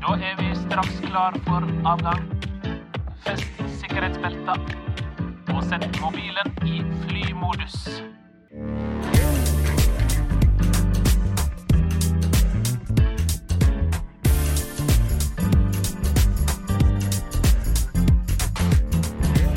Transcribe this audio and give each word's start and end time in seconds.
Da 0.00 0.14
er 0.16 0.38
vi 0.38 0.54
straks 0.56 0.94
klar 1.04 1.34
for 1.44 1.64
avgang. 1.84 2.22
Fest 3.20 3.58
sikkerhetsbelta. 3.82 4.54
Og 5.52 5.58
sett 5.68 5.84
mobilen 6.00 6.54
i 6.64 6.80
flymodus. 7.02 7.74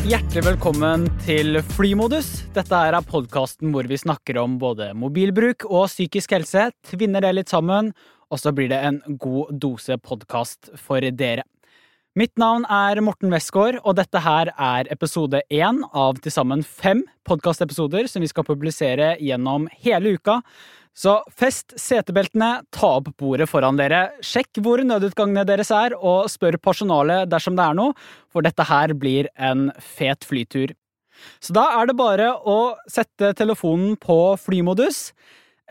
Hjertelig 0.04 0.44
velkommen 0.44 1.06
til 1.24 1.62
Flymodus. 1.78 2.34
Dette 2.52 2.82
er 2.90 3.00
podkasten 3.08 3.72
hvor 3.72 3.88
vi 3.88 3.96
snakker 3.96 4.42
om 4.44 4.60
både 4.60 4.92
mobilbruk 4.92 5.64
og 5.70 5.88
psykisk 5.88 6.36
helse, 6.36 6.68
tvinner 6.92 7.24
det 7.24 7.32
litt 7.38 7.56
sammen, 7.56 7.94
og 8.34 8.42
så 8.42 8.54
blir 8.56 8.72
det 8.72 8.82
en 8.82 9.02
god 9.22 9.54
dose 9.62 9.98
podkast 10.02 10.74
for 10.82 11.06
dere. 11.14 11.46
Mitt 12.18 12.34
navn 12.38 12.66
er 12.70 13.00
Morten 13.02 13.34
Westgård, 13.34 13.80
og 13.82 13.98
dette 13.98 14.22
her 14.22 14.52
er 14.54 14.90
episode 14.94 15.42
én 15.50 15.82
av 15.98 16.20
til 16.22 16.34
sammen 16.34 16.62
fem 16.62 17.02
podkastepisoder 17.26 18.10
som 18.10 18.22
vi 18.22 18.30
skal 18.30 18.46
publisere 18.46 19.16
gjennom 19.22 19.66
hele 19.82 20.16
uka. 20.18 20.40
Så 20.94 21.16
fest 21.34 21.74
setebeltene, 21.82 22.62
ta 22.70 22.92
opp 23.00 23.10
bordet 23.18 23.48
foran 23.50 23.80
dere, 23.82 24.12
sjekk 24.22 24.62
hvor 24.62 24.84
nødutgangene 24.86 25.46
deres 25.50 25.74
er, 25.74 25.98
og 25.98 26.30
spør 26.30 26.60
personalet 26.62 27.32
dersom 27.34 27.58
det 27.58 27.66
er 27.66 27.80
noe, 27.82 27.98
for 28.30 28.46
dette 28.46 28.70
her 28.70 28.94
blir 28.94 29.32
en 29.34 29.72
fet 29.82 30.26
flytur. 30.30 30.76
Så 31.42 31.54
da 31.58 31.66
er 31.80 31.90
det 31.90 31.98
bare 31.98 32.30
å 32.46 32.76
sette 32.90 33.34
telefonen 33.38 33.98
på 33.98 34.36
flymodus, 34.42 35.08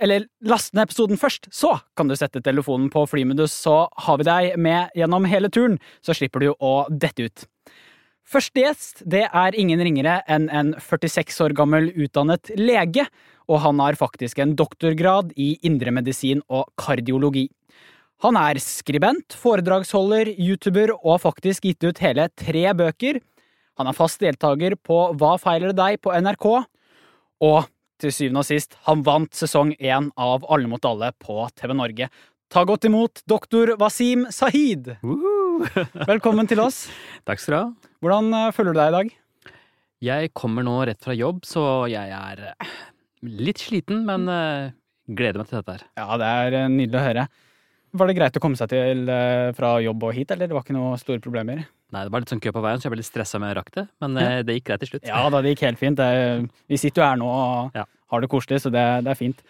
eller 0.02 0.26
last 0.44 0.74
ned 0.74 0.88
episoden 0.88 1.20
først, 1.20 1.48
så 1.54 1.76
kan 1.96 2.10
du 2.10 2.16
sette 2.18 2.42
telefonen 2.44 2.90
på 2.92 3.04
flymodus, 3.10 3.54
så 3.54 3.86
har 4.06 4.20
vi 4.20 4.28
deg 4.28 4.58
med 4.60 4.92
gjennom 4.98 5.26
hele 5.30 5.50
turen, 5.52 5.78
så 6.02 6.16
slipper 6.16 6.42
du 6.42 6.50
å 6.52 6.74
dette 6.90 7.28
ut. 7.28 7.46
Første 8.32 8.62
gjest 8.62 9.02
det 9.08 9.26
er 9.28 9.56
ingen 9.58 9.80
ringere 9.82 10.20
enn 10.30 10.46
en 10.54 10.72
46 10.80 11.40
år 11.44 11.54
gammel 11.58 11.90
utdannet 11.92 12.52
lege, 12.58 13.06
og 13.50 13.60
han 13.64 13.82
har 13.82 13.98
faktisk 13.98 14.38
en 14.40 14.54
doktorgrad 14.56 15.34
i 15.36 15.56
indremedisin 15.66 16.40
og 16.48 16.70
kardiologi. 16.80 17.48
Han 18.22 18.38
er 18.38 18.60
skribent, 18.62 19.34
foredragsholder, 19.34 20.30
youtuber 20.38 20.94
og 20.94 21.16
har 21.16 21.22
faktisk 21.24 21.66
gitt 21.66 21.82
ut 21.82 22.00
hele 22.04 22.28
tre 22.38 22.68
bøker. 22.78 23.18
Han 23.80 23.90
er 23.90 23.96
fast 23.96 24.22
deltaker 24.22 24.76
på 24.78 24.98
Hva 25.18 25.34
feiler 25.42 25.72
det 25.72 25.80
deg 25.80 25.98
på 26.04 26.14
NRK, 26.14 26.46
og 27.42 27.70
til 28.02 28.12
syvende 28.14 28.42
og 28.42 28.48
sist, 28.48 28.76
han 28.88 29.04
vant 29.06 29.32
sesong 29.36 29.74
én 29.78 30.10
av 30.18 30.46
Alle 30.50 30.70
mot 30.70 30.84
alle 30.88 31.12
på 31.22 31.44
TV 31.58 31.74
Norge. 31.78 32.08
Ta 32.52 32.64
godt 32.68 32.86
imot 32.88 33.22
doktor 33.30 33.76
Wasim 33.80 34.26
Sahid! 34.34 34.90
Velkommen 36.10 36.48
til 36.50 36.60
oss. 36.60 36.84
Takk 37.28 37.40
skal 37.40 37.54
du 37.54 37.58
ha. 37.58 37.90
Hvordan 38.02 38.32
eh, 38.36 38.50
føler 38.56 38.74
du 38.74 38.80
deg 38.80 38.90
i 38.90 38.96
dag? 38.96 39.12
Jeg 40.02 40.32
kommer 40.34 40.66
nå 40.66 40.80
rett 40.88 41.00
fra 41.04 41.14
jobb, 41.14 41.44
så 41.46 41.86
jeg 41.92 42.10
er 42.16 42.42
eh, 42.50 42.74
litt 43.22 43.62
sliten, 43.62 44.02
men 44.08 44.26
eh, 44.28 44.74
gleder 45.06 45.40
meg 45.40 45.48
til 45.48 45.60
dette 45.60 45.78
her. 45.78 45.86
Ja, 46.02 46.18
det 46.18 46.32
er 46.42 46.72
nydelig 46.72 46.98
å 46.98 47.06
høre. 47.06 47.28
Var 47.92 48.08
det 48.08 48.18
greit 48.18 48.36
å 48.40 48.42
komme 48.42 48.58
seg 48.58 48.72
til 48.72 49.04
fra 49.52 49.74
jobb 49.84 50.04
og 50.08 50.14
hit, 50.16 50.30
eller 50.32 50.48
det 50.48 50.56
var 50.56 50.64
ikke 50.64 50.74
noen 50.74 51.00
store 51.00 51.20
problemer? 51.22 51.66
Nei, 51.92 52.04
det 52.06 52.12
var 52.14 52.22
litt 52.24 52.30
sånn 52.32 52.40
kø 52.40 52.52
på 52.56 52.62
veien, 52.64 52.80
så 52.80 52.86
jeg 52.88 52.94
ble 52.94 53.02
litt 53.02 53.10
stressa 53.10 53.38
med 53.42 53.50
jeg 53.52 53.58
rakk 53.60 53.70
det, 53.76 53.82
men 54.00 54.16
ja. 54.16 54.42
det 54.46 54.54
gikk 54.56 54.64
greit 54.70 54.80
til 54.80 54.88
slutt. 54.94 55.04
Ja 55.10 55.26
da, 55.28 55.42
det 55.44 55.52
gikk 55.52 55.66
helt 55.66 55.78
fint. 55.82 55.98
Det, 56.00 56.50
vi 56.72 56.78
sitter 56.80 57.02
jo 57.02 57.08
her 57.10 57.20
nå 57.20 57.28
og 57.28 57.76
Ja. 57.76 57.84
har 58.14 58.20
det 58.24 58.30
koselig, 58.32 58.62
så 58.64 58.72
det, 58.72 58.84
det 59.04 59.12
er 59.12 59.18
fint. 59.20 59.42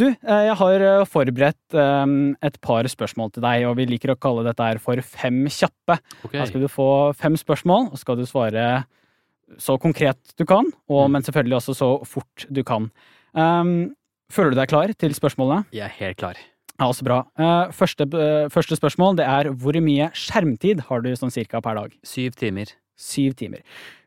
Du, 0.00 0.06
eh, 0.08 0.42
jeg 0.48 0.54
har 0.56 0.80
eh, 0.80 1.04
forberedt 1.04 1.74
eh, 1.76 2.14
et 2.48 2.56
par 2.64 2.88
spørsmål 2.88 3.34
til 3.34 3.44
deg, 3.44 3.66
og 3.68 3.76
vi 3.76 3.84
liker 3.90 4.14
å 4.14 4.18
kalle 4.18 4.46
dette 4.46 4.64
her 4.64 4.80
for 4.80 4.96
Fem 5.04 5.42
kjappe. 5.52 5.98
Okay. 6.24 6.38
Da 6.40 6.46
skal 6.48 6.64
du 6.64 6.68
få 6.72 6.86
fem 7.20 7.36
spørsmål, 7.36 7.90
og 7.92 8.00
skal 8.00 8.16
du 8.16 8.24
svare 8.24 8.84
så 9.60 9.76
konkret 9.76 10.32
du 10.40 10.46
kan, 10.48 10.64
og, 10.88 11.02
Mm. 11.10 11.12
men 11.12 11.22
selvfølgelig 11.28 11.58
også 11.60 11.74
så 11.76 11.90
fort 12.08 12.46
du 12.50 12.62
kan. 12.64 12.88
Um, 13.36 13.92
føler 14.32 14.54
du 14.54 14.56
deg 14.62 14.68
klar 14.72 14.88
til 14.96 15.12
spørsmålene? 15.12 15.66
Jeg 15.76 15.84
er 15.90 15.96
helt 16.00 16.16
klar. 16.16 16.40
Ja, 16.82 16.88
så 16.90 17.04
bra. 17.06 17.20
Eh, 17.38 17.70
første, 17.70 18.08
første 18.50 18.74
spørsmål 18.74 19.20
det 19.20 19.26
er 19.30 19.52
hvor 19.54 19.76
mye 19.84 20.08
skjermtid 20.18 20.80
har 20.88 21.04
du 21.04 21.12
sånn 21.14 21.30
cirka 21.30 21.60
per 21.62 21.76
dag? 21.78 21.92
Syv 22.02 22.34
timer. 22.40 22.72
Syv 22.98 23.36
timer. 23.38 23.60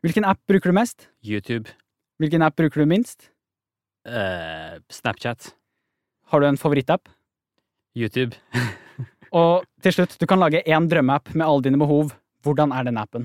Hvilken 0.04 0.26
app 0.28 0.42
bruker 0.50 0.68
du 0.68 0.76
mest? 0.76 1.06
YouTube. 1.24 1.72
Hvilken 2.20 2.44
app 2.44 2.58
bruker 2.60 2.84
du 2.84 2.90
minst? 2.90 3.30
Uh, 4.04 4.76
Snapchat. 4.92 5.54
Har 6.28 6.44
du 6.44 6.48
en 6.50 6.60
favorittapp? 6.60 7.08
YouTube. 7.96 8.36
Og 9.40 9.64
til 9.80 9.96
slutt, 9.96 10.18
du 10.20 10.26
kan 10.28 10.42
lage 10.42 10.60
én 10.68 10.90
drømmeapp 10.90 11.32
med 11.32 11.46
alle 11.46 11.64
dine 11.64 11.80
behov. 11.80 12.12
Hvordan 12.44 12.76
er 12.76 12.84
den 12.90 13.00
appen? 13.00 13.24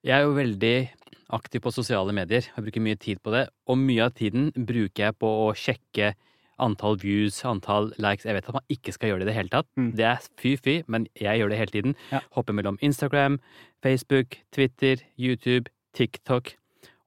Jeg 0.00 0.16
er 0.16 0.24
jo 0.24 0.32
veldig 0.38 0.76
aktiv 1.36 1.60
på 1.60 1.74
sosiale 1.76 2.16
medier. 2.16 2.48
Jeg 2.48 2.64
bruker 2.64 2.86
mye 2.88 2.96
tid 2.96 3.20
på 3.20 3.36
det. 3.36 3.50
Og 3.68 3.76
mye 3.84 4.08
av 4.08 4.16
tiden 4.16 4.48
bruker 4.56 5.10
jeg 5.10 5.18
på 5.20 5.34
å 5.44 5.52
sjekke 5.52 6.14
antall 6.58 6.96
views, 6.98 7.44
antall 7.44 7.92
likes. 7.98 8.24
Jeg 8.24 8.34
vet 8.34 8.48
at 8.48 8.54
man 8.54 8.62
ikke 8.70 8.92
skal 8.92 9.10
gjøre 9.10 9.20
det 9.20 9.28
i 9.28 9.30
det 9.32 9.34
hele 9.38 9.48
tatt. 9.48 9.66
Mm. 9.76 9.92
Det 9.96 10.04
er 10.04 10.28
fy-fy, 10.40 10.82
men 10.88 11.06
jeg 11.20 11.38
gjør 11.40 11.48
det 11.50 11.58
hele 11.58 11.74
tiden. 11.74 11.96
Ja. 12.12 12.20
Hopper 12.36 12.52
mellom 12.52 12.78
Instagram, 12.82 13.38
Facebook, 13.82 14.38
Twitter, 14.52 14.96
YouTube, 15.18 15.70
TikTok. 15.94 16.54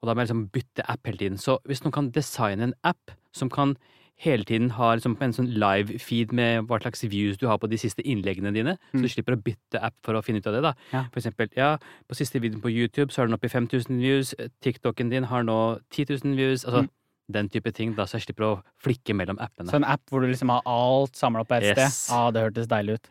Og 0.02 0.08
da 0.08 0.14
må 0.14 0.22
jeg 0.24 0.30
liksom 0.32 0.48
bytte 0.50 0.86
app 0.90 1.06
hele 1.06 1.18
tiden. 1.18 1.38
Så 1.38 1.60
hvis 1.70 1.84
noen 1.84 1.94
kan 1.94 2.12
designe 2.12 2.64
en 2.64 2.74
app 2.84 3.12
som 3.34 3.50
kan 3.50 3.76
hele 4.22 4.44
tiden 4.46 4.70
ha 4.78 4.92
liksom 4.94 5.16
en 5.22 5.32
sånn 5.34 5.48
live 5.58 5.96
feed 5.98 6.32
med 6.38 6.68
hva 6.70 6.78
slags 6.82 7.02
views 7.10 7.40
du 7.42 7.48
har 7.50 7.58
på 7.58 7.68
de 7.72 7.78
siste 7.82 8.04
innleggene 8.06 8.52
dine, 8.54 8.76
så 8.92 8.98
Mm. 8.98 9.02
du 9.02 9.08
slipper 9.10 9.34
å 9.36 9.42
bytte 9.42 9.82
app 9.82 9.96
for 10.04 10.14
å 10.14 10.22
finne 10.24 10.38
ut 10.38 10.46
av 10.48 10.54
det, 10.54 10.62
da. 10.62 10.74
Ja. 10.94 11.04
For 11.12 11.20
eksempel, 11.20 11.50
ja, 11.58 11.78
på 12.08 12.14
siste 12.16 12.40
videoen 12.40 12.62
på 12.62 12.70
YouTube 12.70 13.10
så 13.10 13.22
har 13.22 13.26
den 13.28 13.34
oppe 13.34 13.46
i 13.46 13.50
5000 13.50 13.98
views, 14.00 14.36
TikToken 14.62 15.10
din 15.10 15.24
har 15.24 15.42
nå 15.44 15.80
10 15.90 16.06
000 16.24 16.36
views, 16.38 16.64
altså 16.66 16.84
Mm. 16.84 16.90
Den 17.32 17.50
type 17.50 17.72
ting, 17.74 17.94
da 17.98 18.04
så 18.06 18.18
jeg 18.20 18.28
slipper 18.30 18.48
å 18.48 18.52
flikke 18.84 19.16
mellom 19.18 19.40
appene. 19.40 19.70
Så 19.72 19.76
en 19.80 19.88
app 19.88 20.02
hvor 20.12 20.22
du 20.22 20.28
liksom 20.32 20.50
har 20.54 20.62
alt 20.66 21.16
samla 21.20 21.46
på 21.48 21.58
ett 21.60 21.70
Yes. 21.72 21.96
sted? 22.06 22.14
Ja, 22.16 22.32
det 22.32 22.44
hørtes 22.46 22.68
deilig 22.72 23.00
ut. 23.00 23.08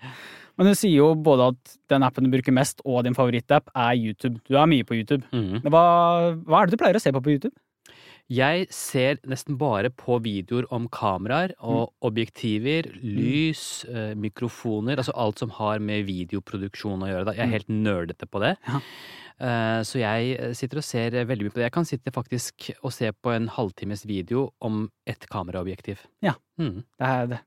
Men 0.58 0.66
du 0.68 0.74
sier 0.76 0.96
jo 0.98 1.14
både 1.16 1.48
at 1.54 1.76
den 1.88 2.02
appen 2.04 2.24
du 2.26 2.30
bruker 2.34 2.52
mest, 2.52 2.80
og 2.84 3.04
din 3.04 3.14
favorittapp, 3.16 3.70
er 3.74 3.94
YouTube. 3.96 4.40
Du 4.48 4.56
er 4.60 4.66
mye 4.68 4.84
på 4.84 4.94
YouTube. 4.98 5.24
Mm. 5.32 5.62
Hva, 5.64 6.36
hva 6.44 6.62
er 6.62 6.66
det 6.66 6.76
du 6.76 6.80
pleier 6.82 6.98
å 6.98 7.00
se 7.00 7.12
på 7.12 7.22
på 7.24 7.32
YouTube? 7.32 7.56
Jeg 8.30 8.68
ser 8.70 9.16
nesten 9.26 9.56
bare 9.58 9.88
på 9.90 10.20
videoer 10.22 10.64
om 10.70 10.84
kameraer 10.88 11.50
og 11.58 11.88
Mm. 11.88 11.94
objektiver, 12.10 12.82
lys, 13.02 13.84
mm. 13.88 14.20
mikrofoner, 14.20 14.96
altså 15.02 15.16
alt 15.16 15.38
som 15.42 15.50
har 15.50 15.80
med 15.80 16.06
videoproduksjon 16.06 17.02
å 17.02 17.08
gjøre. 17.10 17.24
Da. 17.26 17.32
Jeg 17.32 17.48
er 17.48 17.54
helt 17.56 17.68
nerdete 17.68 18.28
på 18.30 18.38
det. 18.44 18.56
Ja. 18.68 18.80
Eh, 19.40 19.82
Så 19.88 20.00
jeg 20.02 20.34
eh, 20.36 20.54
sitter 20.56 20.80
og 20.80 20.86
ser 20.86 21.16
eh, 21.16 21.28
veldig 21.28 21.46
mye 21.46 21.54
på 21.54 21.60
det. 21.60 21.68
Jeg 21.70 21.76
kan 21.78 21.88
sitte 21.88 22.12
faktisk 22.14 22.70
og 22.82 22.92
se 22.92 23.10
på 23.12 23.32
en 23.32 23.48
halvtimes 23.52 24.04
video 24.08 24.50
om 24.60 24.88
ett 25.08 25.24
kameraobjektiv. 25.30 26.02
Ja. 26.24 26.36
Mm. 26.60 26.82
Det 26.84 27.08
er, 27.08 27.26
det, 27.32 27.40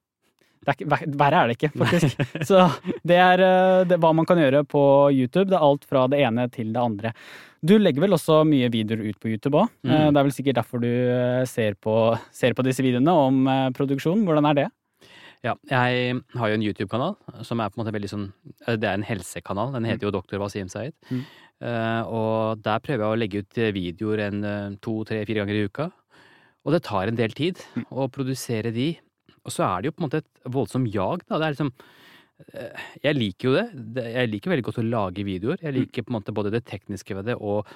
det 0.66 0.74
er 0.74 1.16
verre 1.22 1.44
er 1.44 1.52
det 1.52 1.58
ikke, 1.60 1.72
faktisk. 1.84 2.26
Så 2.50 2.66
det 3.06 3.20
er, 3.22 3.46
det 3.86 4.00
hva 4.02 4.14
man 4.16 4.26
kan 4.26 4.42
gjøre 4.42 4.64
på 4.66 4.84
YouTube. 5.14 5.52
Det 5.52 5.60
er 5.60 5.68
alt 5.70 5.86
fra 5.86 6.08
det 6.10 6.24
ene 6.26 6.48
til 6.54 6.74
det 6.74 6.82
andre. 6.82 7.14
Du 7.64 7.78
legger 7.80 8.04
vel 8.04 8.18
også 8.18 8.42
mye 8.48 8.68
videoer 8.74 9.06
ut 9.06 9.20
på 9.22 9.30
YouTube 9.32 9.62
òg? 9.62 9.70
Mm. 9.86 10.10
Det 10.10 10.20
er 10.20 10.26
vel 10.26 10.36
sikkert 10.36 10.58
derfor 10.60 10.82
du 10.84 10.92
ser 11.48 11.78
på, 11.80 11.94
ser 12.36 12.58
på 12.58 12.66
disse 12.66 12.84
videoene 12.84 13.14
om 13.14 13.44
produksjonen, 13.46 13.78
produksjon. 13.78 14.26
Hvordan 14.28 14.50
er 14.50 14.58
det? 14.64 14.72
Ja, 15.44 15.58
jeg 15.68 16.20
har 16.40 16.50
jo 16.50 16.56
en 16.56 16.64
YouTube-kanal 16.64 17.18
som 17.44 17.60
er 17.60 17.72
på 17.72 17.76
en 17.76 17.82
måte 17.84 17.92
veldig 17.96 18.10
sånn 18.12 18.28
eh, 18.64 18.78
Det 18.80 18.88
er 18.88 18.96
en 18.96 19.04
helsekanal. 19.04 19.74
Den 19.76 19.88
heter 19.90 20.08
jo 20.08 20.14
Doktor 20.16 20.40
Wasim 20.40 20.70
Saeed. 20.72 20.96
Mm. 21.12 21.24
Uh, 21.64 22.02
og 22.12 22.62
der 22.64 22.80
prøver 22.84 23.04
jeg 23.04 23.12
å 23.12 23.20
legge 23.20 23.42
ut 23.44 23.60
eh, 23.60 23.74
videoer 23.76 24.26
en 24.26 24.78
to, 24.84 24.98
tre, 25.08 25.22
fire 25.28 25.44
ganger 25.44 25.60
i 25.60 25.66
uka. 25.68 25.90
Og 26.64 26.76
det 26.76 26.84
tar 26.88 27.12
en 27.12 27.20
del 27.20 27.36
tid 27.36 27.60
Mm. 27.76 27.86
å 27.92 28.08
produsere 28.12 28.72
de. 28.72 28.94
Og 29.44 29.52
så 29.52 29.66
er 29.68 29.82
det 29.82 29.90
jo 29.92 29.96
på 29.98 30.04
en 30.04 30.08
måte 30.08 30.22
et 30.24 30.48
voldsomt 30.48 30.92
jag, 30.94 31.24
da. 31.28 31.40
Det 31.40 31.46
er 31.50 31.56
liksom 31.58 31.74
Jeg 33.04 33.16
liker 33.16 33.48
jo 33.48 33.54
det. 33.56 34.04
Jeg 34.16 34.30
liker 34.32 34.52
veldig 34.52 34.66
godt 34.68 34.80
å 34.82 34.88
lage 34.88 35.24
videoer. 35.28 35.60
Jeg 35.62 35.76
liker 35.76 36.04
på 36.04 36.12
en 36.12 36.18
måte 36.18 36.34
både 36.36 36.52
det 36.52 36.64
tekniske 36.66 37.16
ved 37.16 37.28
det 37.30 37.36
og 37.40 37.68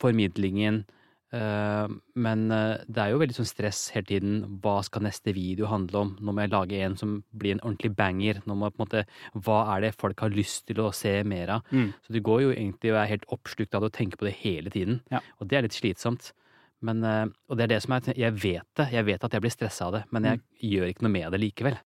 formidlingen. 0.00 0.84
Eh, 1.34 1.88
Men 2.14 2.50
eh, 2.54 2.84
det 2.86 3.02
er 3.02 3.12
jo 3.12 3.20
veldig 3.20 3.36
sånn 3.38 3.48
stress 3.48 3.80
hele 3.94 4.08
tiden. 4.08 4.38
Hva 4.62 4.78
skal 4.86 5.06
neste 5.06 5.34
video 5.36 5.68
handle 5.70 6.04
om? 6.04 6.14
Nå 6.20 6.32
må 6.32 6.44
jeg 6.44 6.54
lage 6.54 6.80
en 6.86 6.96
som 6.98 7.18
blir 7.36 7.56
en 7.56 7.64
ordentlig 7.64 7.92
banger. 7.98 8.40
Nå 8.46 8.56
må 8.56 8.68
jeg 8.70 8.76
på 8.76 8.82
en 8.82 8.86
måte, 8.86 9.04
Hva 9.34 9.58
er 9.74 9.86
det 9.86 9.94
folk 9.98 10.20
har 10.20 10.34
lyst 10.34 10.66
til 10.70 10.82
å 10.84 10.92
se 10.94 11.18
mer 11.24 11.58
av? 11.58 11.70
Mm. 11.72 11.92
Så 12.06 12.14
du 12.14 12.20
går 12.20 12.42
jo 12.46 12.54
egentlig 12.54 12.94
og 12.94 13.02
er 13.02 13.12
helt 13.16 13.28
oppslukt 13.34 13.74
av 13.74 13.82
det 13.82 13.92
og 13.92 13.98
tenker 13.98 14.20
på 14.20 14.28
det 14.30 14.36
hele 14.42 14.70
tiden. 14.70 15.00
Ja. 15.10 15.22
Og 15.40 15.48
det 15.50 15.58
er 15.58 15.66
litt 15.66 15.76
slitsomt. 15.76 16.32
Men, 16.84 17.02
eh, 17.04 17.26
og 17.48 17.56
det 17.56 17.66
er 17.66 17.74
det 17.74 17.82
som 17.82 17.96
er 17.96 18.12
Jeg 18.14 18.32
vet 18.32 18.66
det. 18.76 18.92
Jeg 18.92 19.04
vet 19.04 19.24
at 19.24 19.32
jeg 19.32 19.40
blir 19.40 19.50
stressa 19.54 19.86
av 19.86 19.92
det, 19.92 20.04
men 20.12 20.24
jeg 20.24 20.40
gjør 20.60 20.92
ikke 20.92 21.02
noe 21.02 21.12
med 21.12 21.32
det 21.32 21.40
likevel. 21.40 21.78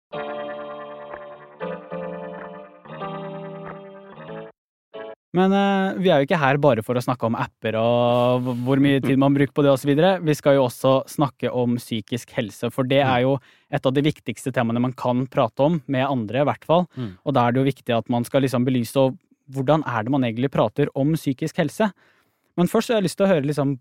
Men 5.37 5.53
uh, 5.55 5.95
vi 5.95 6.09
er 6.11 6.19
jo 6.19 6.27
ikke 6.27 6.39
her 6.41 6.57
bare 6.59 6.83
for 6.83 6.99
å 6.99 7.03
snakke 7.03 7.29
om 7.29 7.37
apper 7.39 7.77
og 7.79 8.49
hvor 8.65 8.81
mye 8.83 8.99
tid 9.03 9.19
man 9.21 9.35
bruker 9.35 9.53
på 9.55 9.63
det 9.63 9.71
osv. 9.71 9.91
Vi 10.27 10.35
skal 10.35 10.57
jo 10.57 10.65
også 10.65 10.93
snakke 11.07 11.53
om 11.55 11.77
psykisk 11.79 12.33
helse, 12.35 12.67
for 12.75 12.87
det 12.87 12.99
er 13.05 13.23
jo 13.23 13.37
et 13.71 13.87
av 13.87 13.95
de 13.95 14.03
viktigste 14.03 14.51
temaene 14.51 14.83
man 14.83 14.95
kan 14.97 15.23
prate 15.31 15.63
om, 15.63 15.77
med 15.87 16.03
andre 16.03 16.43
i 16.43 16.47
hvert 16.49 16.67
fall. 16.67 16.83
Mm. 16.99 17.13
Og 17.23 17.37
da 17.37 17.45
er 17.45 17.55
det 17.55 17.61
jo 17.61 17.69
viktig 17.69 17.95
at 17.95 18.11
man 18.11 18.27
skal 18.27 18.43
liksom 18.43 18.67
belyse 18.67 19.05
hvordan 19.51 19.85
er 19.87 20.03
det 20.03 20.13
man 20.13 20.27
egentlig 20.27 20.51
prater 20.51 20.91
om 20.99 21.15
psykisk 21.15 21.63
helse. 21.63 21.89
Men 22.59 22.69
først 22.71 22.89
så 22.89 22.95
har 22.95 23.01
jeg 23.01 23.09
lyst 23.09 23.19
til 23.21 23.27
å 23.27 23.31
høre 23.31 23.47
liksom 23.47 23.77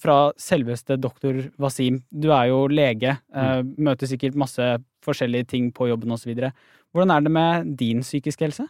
fra 0.00 0.16
selveste 0.40 0.96
doktor 1.00 1.42
Wasim. 1.60 2.00
Du 2.10 2.30
er 2.32 2.48
jo 2.48 2.64
lege, 2.72 3.18
eh, 3.36 3.60
møter 3.76 4.08
sikkert 4.08 4.38
masse 4.40 4.70
forskjellige 5.04 5.48
ting 5.52 5.68
på 5.72 5.90
jobben 5.90 6.16
osv. 6.16 6.32
Hvordan 6.94 7.12
er 7.12 7.20
det 7.20 7.32
med 7.32 7.76
din 7.76 8.00
psykiske 8.00 8.48
helse? 8.48 8.66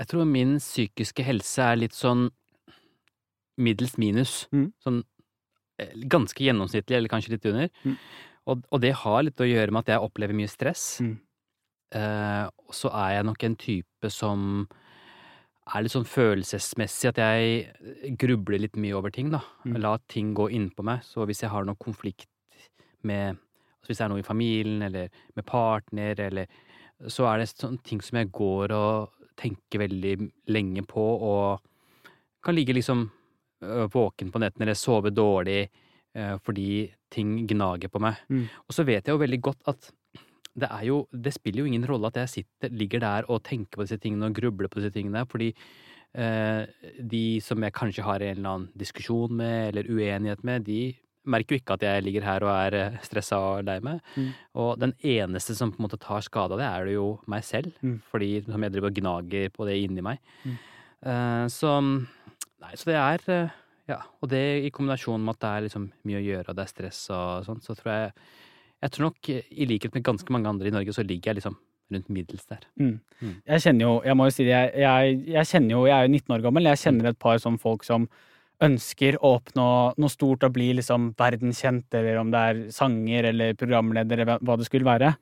Jeg 0.00 0.08
tror 0.08 0.28
min 0.28 0.56
psykiske 0.58 1.24
helse 1.26 1.64
er 1.64 1.80
litt 1.80 1.96
sånn 1.96 2.28
middels 3.60 3.98
minus. 4.00 4.46
Mm. 4.54 4.70
Sånn 4.82 5.02
eh, 5.80 5.92
ganske 6.10 6.44
gjennomsnittlig, 6.44 6.96
eller 6.96 7.12
kanskje 7.12 7.34
litt 7.34 7.48
under. 7.50 7.68
Mm. 7.84 7.98
Og, 8.50 8.64
og 8.72 8.80
det 8.82 8.94
har 9.02 9.20
litt 9.26 9.42
å 9.42 9.48
gjøre 9.48 9.74
med 9.74 9.84
at 9.84 9.92
jeg 9.94 10.06
opplever 10.06 10.36
mye 10.36 10.50
stress. 10.50 10.86
Mm. 11.04 11.16
Eh, 11.92 12.46
og 12.48 12.76
så 12.76 12.92
er 13.02 13.18
jeg 13.18 13.28
nok 13.28 13.44
en 13.46 13.58
type 13.60 14.12
som 14.12 14.46
er 15.62 15.84
litt 15.84 15.94
sånn 15.94 16.08
følelsesmessig 16.08 17.12
at 17.12 17.20
jeg 17.22 18.16
grubler 18.18 18.64
litt 18.64 18.78
mye 18.80 18.96
over 18.98 19.12
ting, 19.14 19.30
da. 19.30 19.42
Mm. 19.66 19.78
La 19.84 19.94
ting 20.10 20.32
gå 20.34 20.48
innpå 20.56 20.84
meg. 20.86 21.04
Så 21.06 21.26
hvis 21.28 21.44
jeg 21.44 21.52
har 21.52 21.68
noe 21.68 21.78
konflikt 21.80 22.28
med 23.06 23.38
altså 23.82 23.90
Hvis 23.90 23.98
det 23.98 24.04
er 24.04 24.10
noe 24.12 24.22
i 24.22 24.26
familien, 24.26 24.82
eller 24.86 25.08
med 25.34 25.44
partner, 25.44 26.20
eller 26.22 26.46
Så 27.10 27.24
er 27.26 27.40
det 27.40 27.48
sånne 27.50 27.82
ting 27.82 28.00
som 28.00 28.20
jeg 28.20 28.28
går 28.30 28.70
og 28.70 29.21
tenker 29.38 29.84
veldig 29.84 30.14
lenge 30.52 30.84
på, 30.88 31.02
og 31.02 32.08
kan 32.42 32.56
ligge 32.56 32.74
liksom 32.76 33.06
våken 33.92 34.32
på 34.34 34.40
nettene 34.42 34.66
eller 34.66 34.78
sove 34.78 35.12
dårlig 35.14 35.68
fordi 36.42 36.90
ting 37.14 37.36
gnager 37.48 37.88
på 37.88 38.00
meg. 38.02 38.18
Mm. 38.28 38.48
Og 38.66 38.74
så 38.74 38.84
vet 38.84 39.06
jeg 39.06 39.14
jo 39.14 39.20
veldig 39.22 39.38
godt 39.46 39.70
at 39.70 39.92
det 40.52 40.68
er 40.68 40.84
jo 40.84 40.98
Det 41.12 41.32
spiller 41.32 41.62
jo 41.62 41.70
ingen 41.70 41.86
rolle 41.88 42.10
at 42.10 42.18
jeg 42.20 42.28
sitter, 42.28 42.72
ligger 42.76 43.00
der 43.00 43.28
og 43.30 43.42
tenker 43.42 43.78
på 43.78 43.86
disse 43.86 43.96
tingene 44.02 44.28
og 44.28 44.36
grubler 44.36 44.68
på 44.68 44.80
disse 44.80 44.92
tingene, 44.92 45.24
fordi 45.24 45.52
eh, 46.14 46.66
de 47.00 47.40
som 47.40 47.62
jeg 47.62 47.72
kanskje 47.72 48.04
har 48.04 48.20
en 48.20 48.36
eller 48.36 48.50
annen 48.50 48.68
diskusjon 48.76 49.32
med 49.32 49.70
eller 49.70 49.88
uenighet 49.88 50.44
med, 50.44 50.66
de 50.68 50.92
merker 51.28 51.54
jo 51.54 51.60
ikke 51.60 51.76
at 51.76 51.84
jeg 51.86 52.04
ligger 52.04 52.26
her 52.26 52.44
og 52.46 52.52
er 52.52 52.76
eh, 52.78 52.98
stressa 53.06 53.38
og 53.38 53.64
lei 53.66 53.78
meg. 53.84 54.02
Mm. 54.16 54.28
Og 54.62 54.70
den 54.80 54.94
eneste 55.14 55.56
som 55.58 55.72
på 55.72 55.80
en 55.80 55.86
måte 55.86 56.00
tar 56.02 56.24
skade 56.26 56.56
av 56.56 56.60
det, 56.60 56.68
er 56.68 56.88
det 56.88 56.96
jo 56.96 57.08
meg 57.30 57.46
selv. 57.46 57.72
Mm. 57.82 57.96
Fordi 58.10 58.30
som 58.48 58.66
jeg 58.66 58.74
driver 58.74 58.92
og 58.92 59.00
gnager 59.00 59.50
på 59.54 59.68
det 59.68 59.78
inni 59.82 60.04
meg. 60.04 60.22
Mm. 60.44 60.60
Uh, 61.02 61.46
så 61.50 61.80
Nei, 61.82 62.76
så 62.78 62.86
det 62.86 62.94
er 62.94 63.24
uh, 63.26 63.58
Ja. 63.90 63.98
Og 64.22 64.30
det 64.30 64.42
i 64.62 64.70
kombinasjon 64.70 65.22
med 65.24 65.34
at 65.34 65.42
det 65.42 65.50
er 65.50 65.64
liksom 65.66 65.88
mye 66.06 66.20
å 66.20 66.22
gjøre, 66.22 66.46
og 66.52 66.58
det 66.58 66.62
er 66.62 66.70
stress 66.70 67.00
og 67.10 67.48
sånn, 67.48 67.62
så 67.64 67.74
tror 67.74 67.90
jeg 67.90 68.12
Jeg 68.82 68.90
tror 68.94 69.08
nok, 69.08 69.28
i 69.30 69.66
likhet 69.66 69.94
med 69.94 70.02
ganske 70.06 70.32
mange 70.34 70.48
andre 70.50 70.70
i 70.70 70.74
Norge, 70.74 70.94
så 70.94 71.04
ligger 71.06 71.30
jeg 71.30 71.38
liksom 71.38 71.58
rundt 71.92 72.08
middels 72.10 72.46
der. 72.50 72.64
Mm. 72.80 73.00
Mm. 73.20 73.34
Jeg 73.46 73.62
kjenner 73.62 73.84
jo, 73.84 73.92
jeg 74.06 74.16
må 74.18 74.26
jo 74.26 74.34
si 74.34 74.46
det, 74.46 74.54
jeg, 74.54 74.72
jeg, 74.82 75.18
jeg 75.36 75.50
kjenner 75.52 75.74
jo, 75.74 75.82
jeg 75.86 75.94
er 75.96 76.06
jo 76.06 76.12
19 76.12 76.34
år 76.36 76.44
gammel, 76.46 76.68
jeg 76.70 76.80
kjenner 76.82 77.10
et 77.10 77.20
par 77.22 77.38
sånne 77.42 77.62
folk 77.62 77.86
som 77.86 78.08
ønsker 78.62 79.16
å 79.18 79.36
oppnå 79.40 79.68
noe 79.98 80.12
stort 80.12 80.44
og 80.46 80.52
bli 80.54 80.70
liksom 80.78 81.10
verdenskjent, 81.18 81.88
eller 81.98 82.20
om 82.20 82.30
det 82.30 82.42
er 82.48 82.60
sanger 82.74 83.30
eller 83.32 83.56
programleder 83.58 84.22
eller 84.22 84.38
hva- 84.38 84.58
det 84.58 84.68
skulle 84.68 84.86
være. 84.86 85.16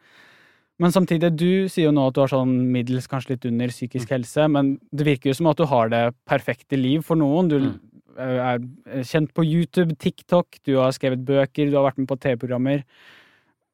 Men 0.81 0.93
samtidig, 0.93 1.35
du 1.37 1.69
sier 1.69 1.89
jo 1.89 1.93
nå 1.93 2.07
at 2.09 2.15
du 2.17 2.21
har 2.23 2.29
sånn 2.33 2.53
middels, 2.73 3.07
kanskje 3.09 3.35
litt 3.35 3.47
under 3.51 3.69
psykisk 3.69 4.09
helse, 4.15 4.47
men 4.49 4.79
det 4.95 5.05
virker 5.05 5.31
jo 5.31 5.35
som 5.35 5.49
at 5.51 5.57
du 5.61 5.67
har 5.69 5.89
det 5.93 6.15
perfekte 6.29 6.79
liv 6.81 7.03
for 7.05 7.17
noen. 7.17 7.49
Du 7.49 7.59
Mm. 7.61 7.81
er 8.19 8.59
kjent 9.05 9.33
på 9.33 9.45
YouTube, 9.45 9.97
TikTok, 9.99 10.59
du 10.65 10.77
har 10.77 10.91
skrevet 10.93 11.25
bøker, 11.25 11.71
du 11.71 11.77
har 11.77 11.91
vært 11.91 11.99
med 11.99 12.09
på 12.09 12.19
TV-programmer. 12.21 12.85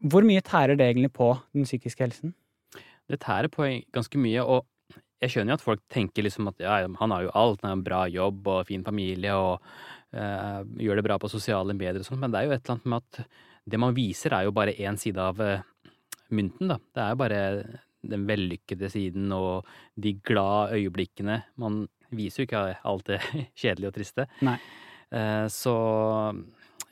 Hvor 0.04 0.22
mye 0.22 0.42
tærer 0.42 0.76
det 0.76 0.94
egentlig 0.94 1.12
på 1.12 1.40
den 1.54 1.64
psykiske 1.64 1.98
helsen? 1.98 2.34
Det 3.08 3.20
tærer 3.20 3.48
på 3.48 3.82
ganske 3.92 4.18
mye, 4.18 4.44
og 4.44 4.64
jeg 5.22 5.32
skjønner 5.32 5.54
jo 5.54 5.58
at 5.60 5.64
folk 5.64 5.82
tenker 5.92 6.26
liksom 6.26 6.50
at 6.50 6.60
ja, 6.60 6.78
han 7.00 7.14
har 7.14 7.24
jo 7.24 7.32
alt, 7.38 7.62
han 7.62 7.70
har 7.70 7.78
en 7.78 7.86
bra 7.86 8.02
jobb 8.12 8.48
og 8.52 8.66
fin 8.68 8.84
familie 8.84 9.32
og 9.32 9.64
uh, 10.16 10.60
gjør 10.80 11.00
det 11.00 11.06
bra 11.06 11.16
på 11.20 11.30
sosiale 11.32 11.76
medier 11.76 12.02
og 12.02 12.08
sånn, 12.08 12.20
men 12.22 12.34
det 12.34 12.42
er 12.42 12.48
jo 12.48 12.56
et 12.56 12.62
eller 12.64 12.76
annet 12.76 12.90
med 12.92 13.04
at 13.04 13.42
det 13.66 13.80
man 13.82 13.96
viser 13.96 14.36
er 14.36 14.46
jo 14.46 14.54
bare 14.54 14.76
én 14.78 14.98
side 15.00 15.18
av 15.18 15.40
eh, 15.42 15.64
mynten, 16.30 16.68
da. 16.70 16.76
Det 16.78 17.02
er 17.02 17.14
jo 17.14 17.18
bare 17.18 17.40
den 18.06 18.26
vellykkede 18.28 18.90
siden 18.92 19.32
og 19.34 19.66
de 19.98 20.12
glade 20.22 20.76
øyeblikkene. 20.78 21.40
Man 21.58 21.80
viser 22.14 22.44
jo 22.44 22.46
ikke 22.46 22.60
alt 22.86 23.10
det 23.10 23.18
kjedelige 23.60 23.90
og 23.90 23.96
triste. 23.96 24.28
Nei. 24.46 24.54
Uh, 25.10 25.46
så 25.50 25.74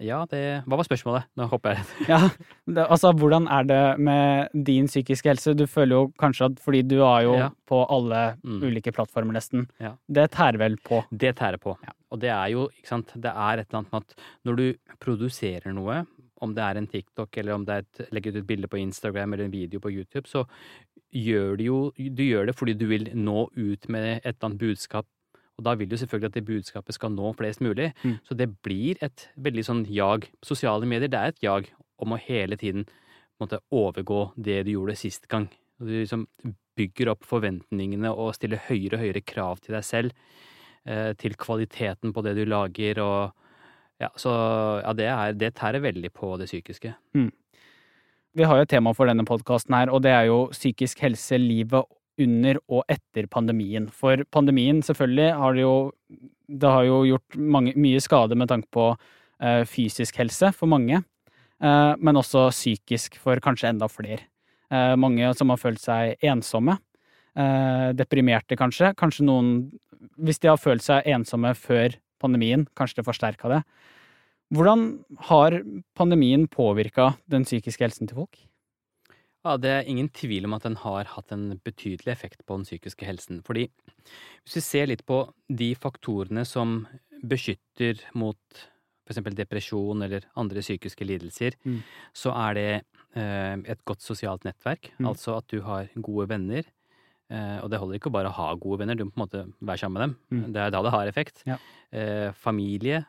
ja, 0.01 0.25
det 0.31 0.65
Hva 0.67 0.77
var 0.81 0.85
spørsmålet? 0.85 1.25
Nå 1.37 1.47
hopper 1.49 1.75
jeg 1.75 1.79
rett. 1.85 2.09
Ja, 2.09 2.19
det, 2.67 2.87
altså 2.91 3.13
hvordan 3.17 3.47
er 3.51 3.65
det 3.69 3.99
med 4.01 4.49
din 4.67 4.87
psykiske 4.91 5.31
helse? 5.31 5.55
Du 5.57 5.67
føler 5.67 5.95
jo 5.97 6.13
kanskje 6.21 6.47
at 6.51 6.59
fordi 6.65 6.83
du 6.89 6.97
er 7.05 7.23
jo 7.29 7.35
Ja. 7.39 7.51
på 7.69 7.83
alle 7.91 8.37
Mm. 8.45 8.63
ulike 8.63 8.93
plattformer 8.93 9.33
nesten, 9.33 9.69
Ja. 9.81 9.95
det 10.11 10.31
tærer 10.33 10.59
vel 10.59 10.77
på? 10.77 11.05
Det 11.11 11.37
tærer 11.37 11.59
på. 11.59 11.77
Ja. 11.83 11.93
Og 12.13 12.21
det 12.21 12.31
er 12.31 12.49
jo, 12.51 12.69
ikke 12.69 12.89
sant, 12.89 13.13
det 13.15 13.31
er 13.35 13.59
et 13.61 13.67
eller 13.71 13.79
annet 13.83 13.93
med 13.93 14.03
at 14.03 14.17
når 14.45 14.57
du 14.57 14.75
produserer 15.01 15.73
noe, 15.75 16.07
om 16.43 16.53
det 16.55 16.63
er 16.63 16.77
en 16.77 16.87
TikTok 16.87 17.37
eller 17.39 17.55
om 17.55 17.65
det 17.65 17.73
er 17.73 17.79
et, 18.05 18.11
legger 18.13 18.31
ut 18.35 18.37
et 18.43 18.47
bilde 18.47 18.69
på 18.69 18.77
Instagram 18.81 19.33
eller 19.33 19.45
en 19.47 19.51
video 19.51 19.81
på 19.81 19.91
YouTube, 19.95 20.27
så 20.29 20.45
gjør 21.15 21.57
du 21.57 21.65
jo 21.65 21.93
Du 21.97 22.23
gjør 22.23 22.47
det 22.47 22.57
fordi 22.57 22.75
du 22.77 22.87
vil 22.87 23.05
nå 23.15 23.49
ut 23.57 23.89
med 23.89 24.17
et 24.25 24.35
eller 24.37 24.49
annet 24.51 24.59
budskap. 24.59 25.07
Og 25.59 25.67
da 25.67 25.75
vil 25.79 25.89
du 25.91 25.97
selvfølgelig 25.97 26.33
at 26.33 26.37
det 26.39 26.47
budskapet 26.49 26.97
skal 26.97 27.13
nå 27.15 27.31
flest 27.39 27.63
mulig. 27.63 27.93
Mm. 28.03 28.17
Så 28.27 28.35
det 28.39 28.49
blir 28.67 28.99
et 29.05 29.29
veldig 29.39 29.65
sånn 29.67 29.85
jag. 29.91 30.27
Sosiale 30.43 30.89
medier, 30.89 31.11
det 31.11 31.21
er 31.21 31.35
et 31.35 31.45
jag 31.45 31.71
om 32.03 32.15
å 32.15 32.21
hele 32.21 32.59
tiden 32.59 32.89
måtte 33.43 33.63
overgå 33.75 34.33
det 34.37 34.65
du 34.67 34.75
gjorde 34.75 34.99
sist 34.99 35.29
gang. 35.31 35.47
Og 35.79 35.89
du 35.89 35.95
liksom 36.01 36.27
bygger 36.79 37.13
opp 37.13 37.27
forventningene 37.29 38.11
og 38.11 38.35
stiller 38.35 38.63
høyere 38.67 38.99
og 38.99 39.05
høyere 39.05 39.23
krav 39.27 39.63
til 39.63 39.77
deg 39.77 39.87
selv 39.87 40.15
eh, 40.87 41.13
til 41.19 41.37
kvaliteten 41.39 42.15
på 42.15 42.25
det 42.27 42.35
du 42.39 42.45
lager, 42.51 43.01
og 43.03 44.03
ja, 44.03 44.11
så 44.19 44.33
ja, 44.83 44.93
det 44.97 45.07
er 45.07 45.37
Det 45.39 45.55
tærer 45.55 45.83
veldig 45.83 46.11
på 46.13 46.35
det 46.41 46.49
psykiske. 46.51 46.95
Vi 48.35 48.43
har 48.43 48.59
jo 48.59 48.67
et 48.67 48.69
tema 48.69 48.91
for 48.93 49.07
denne 49.07 49.25
podkasten 49.25 49.75
her, 49.75 49.91
og 49.91 50.03
det 50.03 50.11
er 50.11 50.25
jo 50.27 50.49
psykisk 50.51 51.05
helse 51.07 51.39
livet 51.39 51.87
under 52.21 52.61
og 52.69 52.85
etter 52.91 53.27
pandemien. 53.31 53.89
For 53.91 54.23
pandemien, 54.33 54.83
selvfølgelig, 54.83 55.33
har 55.39 55.55
det 55.55 55.65
jo 55.67 55.93
Det 56.47 56.69
har 56.69 56.85
jo 56.85 57.05
gjort 57.09 57.37
mange, 57.41 57.73
mye 57.75 58.01
skade 58.05 58.37
med 58.37 58.49
tanke 58.49 58.69
på 58.71 58.91
eh, 59.41 59.65
fysisk 59.65 60.19
helse 60.21 60.53
for 60.53 60.69
mange, 60.69 60.99
eh, 61.63 61.95
men 61.97 62.21
også 62.21 62.51
psykisk 62.53 63.17
for 63.17 63.41
kanskje 63.41 63.71
enda 63.71 63.89
flere. 63.89 64.21
Eh, 64.71 64.95
mange 64.95 65.33
som 65.35 65.49
har 65.49 65.57
følt 65.57 65.81
seg 65.81 66.21
ensomme. 66.21 66.77
Eh, 67.35 67.93
deprimerte, 67.97 68.59
kanskje. 68.61 68.95
Kanskje 68.95 69.25
noen 69.25 69.73
Hvis 70.21 70.39
de 70.39 70.49
har 70.49 70.59
følt 70.61 70.83
seg 70.85 71.03
ensomme 71.09 71.55
før 71.57 71.97
pandemien, 72.21 72.67
kanskje 72.77 73.01
det 73.01 73.07
forsterka 73.07 73.49
det. 73.49 73.63
Hvordan 74.53 75.01
har 75.31 75.63
pandemien 75.97 76.47
påvirka 76.47 77.17
den 77.27 77.43
psykiske 77.45 77.81
helsen 77.81 78.07
til 78.07 78.21
folk? 78.21 78.37
Ja, 79.45 79.57
Det 79.61 79.71
er 79.71 79.89
ingen 79.91 80.09
tvil 80.09 80.47
om 80.49 80.55
at 80.57 80.63
den 80.65 80.77
har 80.81 81.05
hatt 81.05 81.33
en 81.33 81.59
betydelig 81.65 82.09
effekt 82.15 82.45
på 82.47 82.57
den 82.57 82.65
psykiske 82.65 83.05
helsen. 83.05 83.43
Fordi 83.45 83.67
hvis 84.45 84.57
vi 84.57 84.61
ser 84.65 84.87
litt 84.89 85.05
på 85.07 85.19
de 85.53 85.75
faktorene 85.77 86.47
som 86.49 86.87
beskytter 87.25 88.01
mot 88.15 88.39
f.eks. 89.05 89.21
depresjon 89.37 90.03
eller 90.07 90.25
andre 90.41 90.63
psykiske 90.65 91.05
lidelser, 91.05 91.53
Mm. 91.65 91.83
så 92.15 92.33
er 92.33 92.55
det 92.55 92.85
eh, 93.17 93.57
et 93.71 93.85
godt 93.85 94.01
sosialt 94.01 94.45
nettverk. 94.45 94.91
Mm. 94.99 95.07
Altså 95.13 95.37
at 95.37 95.47
du 95.49 95.61
har 95.63 95.89
gode 95.95 96.27
venner. 96.29 96.65
Eh, 97.31 97.59
og 97.63 97.69
det 97.71 97.79
holder 97.79 97.99
ikke 98.01 98.09
å 98.11 98.17
bare 98.17 98.33
ha 98.33 98.55
gode 98.55 98.81
venner, 98.81 98.97
du 98.97 99.05
må 99.05 99.13
på 99.13 99.21
en 99.21 99.27
måte 99.27 99.43
være 99.61 99.79
sammen 99.79 99.95
med 100.01 100.03
dem. 100.09 100.17
Mm. 100.41 100.53
Det 100.53 100.61
er 100.65 100.71
da 100.71 100.83
det 100.83 100.91
har 100.97 101.07
effekt. 101.13 101.43
Ja. 101.47 101.59
Eh, 101.93 102.33
familie. 102.33 103.05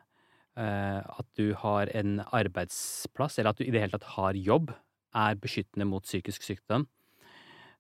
Eh, 0.58 1.00
at 1.20 1.26
du 1.36 1.54
har 1.54 1.88
en 1.96 2.20
arbeidsplass, 2.32 3.40
eller 3.40 3.50
at 3.52 3.58
du 3.58 3.64
i 3.66 3.72
det 3.72 3.82
hele 3.82 3.92
tatt 3.98 4.08
har 4.16 4.34
jobb, 4.34 4.72
er 5.16 5.40
beskyttende 5.40 5.88
mot 5.90 6.04
psykisk 6.06 6.44
sykdom. 6.46 6.88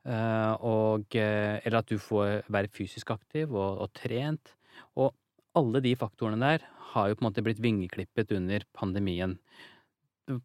Eh, 0.05 0.53
og, 0.61 1.15
eh, 1.17 1.59
eller 1.65 1.81
at 1.81 1.89
du 1.89 1.97
får 1.97 2.45
være 2.53 2.69
fysisk 2.69 3.11
aktiv 3.15 3.53
og, 3.53 3.81
og 3.85 3.93
trent. 3.97 4.53
Og 5.01 5.15
alle 5.57 5.81
de 5.81 5.95
faktorene 5.97 6.41
der 6.41 6.65
har 6.91 7.09
jo 7.09 7.17
på 7.17 7.25
en 7.25 7.29
måte 7.29 7.43
blitt 7.45 7.63
vingeklippet 7.63 8.31
under 8.35 8.65
pandemien. 8.75 9.39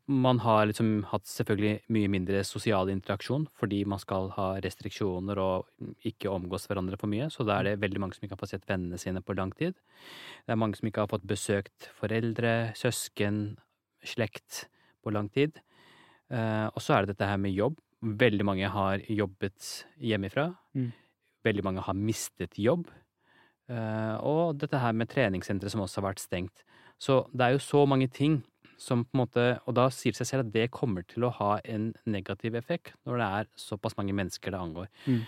Man 0.06 0.42
har 0.44 0.66
liksom 0.68 1.06
hatt 1.08 1.28
selvfølgelig 1.28 1.86
mye 1.94 2.08
mindre 2.12 2.42
sosial 2.44 2.90
interaksjon 2.92 3.46
fordi 3.56 3.78
man 3.88 4.00
skal 4.02 4.28
ha 4.36 4.48
restriksjoner 4.60 5.40
og 5.40 5.70
ikke 6.08 6.32
omgås 6.32 6.68
hverandre 6.68 6.98
for 7.00 7.08
mye, 7.08 7.30
så 7.32 7.46
da 7.48 7.56
er 7.58 7.70
det 7.70 7.80
veldig 7.80 8.02
mange 8.02 8.16
som 8.16 8.26
ikke 8.26 8.36
har 8.36 8.42
fått 8.42 8.52
sett 8.52 8.68
vennene 8.68 9.00
sine 9.00 9.24
på 9.24 9.36
lang 9.38 9.54
tid. 9.56 9.78
Det 10.44 10.52
er 10.52 10.60
mange 10.60 10.76
som 10.76 10.90
ikke 10.90 11.06
har 11.06 11.12
fått 11.12 11.24
besøkt 11.28 11.88
foreldre, 11.96 12.74
søsken, 12.76 13.56
slekt 14.04 14.66
på 15.00 15.16
lang 15.16 15.32
tid. 15.32 15.56
Eh, 16.30 16.66
og 16.70 16.80
så 16.82 16.94
er 16.96 17.04
det 17.06 17.14
dette 17.16 17.28
her 17.28 17.40
med 17.42 17.54
jobb. 17.56 17.78
Veldig 18.00 18.44
mange 18.46 18.68
har 18.72 19.02
jobbet 19.10 19.70
hjemmefra. 20.00 20.48
Mm. 20.78 20.90
Veldig 21.44 21.64
mange 21.66 21.84
har 21.84 21.96
mistet 21.98 22.56
jobb. 22.60 22.86
Eh, 23.70 24.16
og 24.26 24.56
dette 24.60 24.78
her 24.82 24.94
med 24.96 25.10
treningssentre 25.12 25.70
som 25.72 25.82
også 25.84 26.00
har 26.00 26.10
vært 26.10 26.22
stengt. 26.22 26.64
Så 27.00 27.24
det 27.32 27.46
er 27.46 27.56
jo 27.56 27.62
så 27.64 27.84
mange 27.88 28.08
ting 28.12 28.40
som 28.80 29.02
på 29.04 29.12
en 29.12 29.20
måte 29.20 29.42
Og 29.68 29.74
da 29.76 29.90
sier 29.92 30.12
det 30.14 30.22
seg 30.22 30.26
selv 30.30 30.46
at 30.46 30.52
det 30.54 30.70
kommer 30.72 31.04
til 31.04 31.26
å 31.28 31.30
ha 31.36 31.58
en 31.68 31.90
negativ 32.08 32.54
effekt 32.56 32.94
når 33.04 33.18
det 33.20 33.26
er 33.40 33.48
såpass 33.60 33.96
mange 33.98 34.14
mennesker 34.16 34.54
det 34.54 34.60
angår. 34.60 34.88
Mm. 35.04 35.20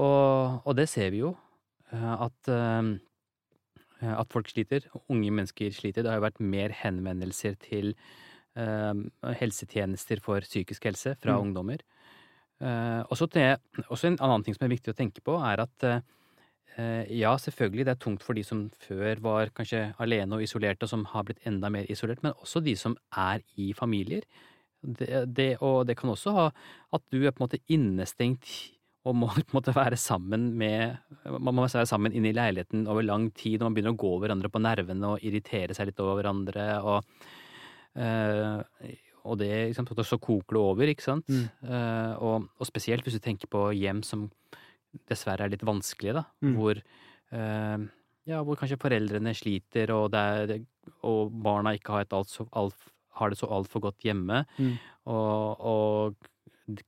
Og, 0.00 0.62
og 0.64 0.76
det 0.76 0.88
ser 0.88 1.10
vi 1.12 1.20
jo. 1.20 1.34
eh, 1.92 2.14
At, 2.28 2.52
at 4.00 4.32
folk 4.32 4.48
sliter. 4.48 4.88
Unge 5.08 5.30
mennesker 5.30 5.72
sliter. 5.76 6.02
Det 6.04 6.10
har 6.12 6.20
jo 6.20 6.26
vært 6.26 6.40
mer 6.40 6.72
henvendelser 6.80 7.56
til 7.60 7.92
helsetjenester 8.56 10.20
for 10.24 10.40
psykisk 10.40 10.88
helse 10.88 11.16
fra 11.20 11.36
Mm. 11.36 11.42
ungdommer. 11.44 11.80
Eh, 12.60 13.02
og 13.10 13.30
det- 13.30 13.60
også 13.90 14.06
en 14.06 14.18
annen 14.18 14.44
ting 14.44 14.54
som 14.54 14.64
er 14.64 14.74
viktig 14.74 14.94
å 14.94 14.96
tenke 14.96 15.20
på, 15.20 15.36
er 15.36 15.60
at 15.60 16.02
Eh, 16.76 17.06
ja, 17.16 17.32
selvfølgelig, 17.40 17.86
det 17.86 17.92
er 17.94 18.00
tungt 18.04 18.24
for 18.24 18.36
de 18.36 18.42
som 18.44 18.66
før 18.84 19.20
var 19.24 19.52
kanskje 19.56 19.94
alene 20.02 20.36
og 20.36 20.44
isolerte, 20.44 20.84
og 20.84 20.92
som 20.92 21.06
har 21.08 21.24
blitt 21.24 21.40
enda 21.48 21.70
mer 21.72 21.88
isolert, 21.88 22.20
men 22.24 22.36
også 22.36 22.60
de 22.64 22.74
som 22.76 22.98
er 23.16 23.40
i 23.56 23.70
familier. 23.76 24.26
Det, 24.84 25.08
det, 25.32 25.48
og 25.64 25.86
det 25.88 25.96
kan 25.96 26.12
også 26.12 26.34
ha 26.36 26.50
at 26.94 27.04
du 27.10 27.22
er 27.24 27.32
på 27.32 27.40
en 27.40 27.46
måte 27.46 27.62
innestengt 27.72 28.50
og 29.06 29.16
må 29.16 29.30
på 29.32 29.40
en 29.40 29.56
måte 29.56 29.74
være 29.74 29.96
sammen 29.98 30.50
med 30.58 30.98
Man 31.24 31.56
må 31.56 31.64
være 31.64 31.88
sammen 31.88 32.12
inne 32.14 32.28
i 32.30 32.36
leiligheten 32.36 32.84
over 32.90 33.02
lang 33.06 33.30
tid, 33.32 33.62
og 33.62 33.70
man 33.70 33.78
begynner 33.78 33.96
å 33.96 34.02
gå 34.02 34.12
hverandre 34.20 34.52
på 34.52 34.60
nervene 34.60 35.14
og 35.14 35.24
irritere 35.24 35.74
seg 35.74 35.88
litt 35.88 36.04
over 36.04 36.20
hverandre. 36.20 36.68
og 36.84 37.04
eh, 37.96 38.94
og 39.26 39.40
det, 39.40 39.50
sant, 39.74 39.90
så 40.06 40.18
koker 40.22 40.56
det 40.56 40.62
over, 40.62 40.92
ikke 40.92 41.06
sant. 41.06 41.28
Mm. 41.28 41.46
Eh, 41.66 42.12
og, 42.22 42.46
og 42.56 42.68
spesielt 42.68 43.06
hvis 43.06 43.18
du 43.18 43.22
tenker 43.24 43.50
på 43.50 43.68
hjem 43.74 44.04
som 44.06 44.28
dessverre 45.10 45.46
er 45.46 45.52
litt 45.52 45.66
vanskelige, 45.66 46.16
da. 46.20 46.24
Mm. 46.44 46.54
Hvor, 46.58 46.80
eh, 47.34 47.88
ja, 48.30 48.42
hvor 48.46 48.60
kanskje 48.60 48.80
foreldrene 48.82 49.34
sliter, 49.36 49.92
og, 49.96 50.12
det 50.14 50.22
er, 50.22 50.54
og 51.08 51.34
barna 51.42 51.74
ikke 51.76 51.96
har, 51.96 52.06
et 52.06 52.16
alt 52.16 52.32
så, 52.32 52.46
alt, 52.56 52.88
har 53.18 53.32
det 53.32 53.40
så 53.40 53.50
altfor 53.50 53.88
godt 53.88 54.06
hjemme. 54.06 54.44
Mm. 54.60 54.72
Og, 55.12 55.66
og 55.66 56.32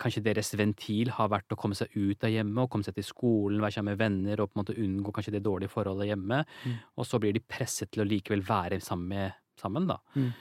kanskje 0.01 0.25
deres 0.27 0.51
ventil 0.59 1.13
har 1.15 1.31
vært 1.31 1.55
å 1.55 1.59
komme 1.59 1.77
seg 1.79 1.93
ut 1.95 2.25
av 2.27 2.33
hjemmet 2.33 2.65
og 2.65 2.71
komme 2.73 2.87
seg 2.87 2.97
til 2.97 3.07
skolen, 3.07 3.61
være 3.63 3.77
sammen 3.77 3.95
med 3.95 4.01
venner 4.01 4.43
og 4.43 4.51
på 4.51 4.59
en 4.59 4.63
måte 4.65 4.79
unngå 4.83 5.15
kanskje 5.15 5.37
det 5.37 5.45
dårlige 5.47 5.73
forholdet 5.73 6.11
hjemme. 6.11 6.43
Mm. 6.65 6.77
Og 6.99 7.07
så 7.07 7.21
blir 7.23 7.37
de 7.37 7.45
presset 7.45 7.91
til 7.93 8.03
å 8.03 8.09
likevel 8.09 8.43
være 8.47 8.81
sammen, 8.85 9.09
med, 9.15 9.39
sammen 9.59 9.87
da. 9.91 10.01
Mm. 10.19 10.33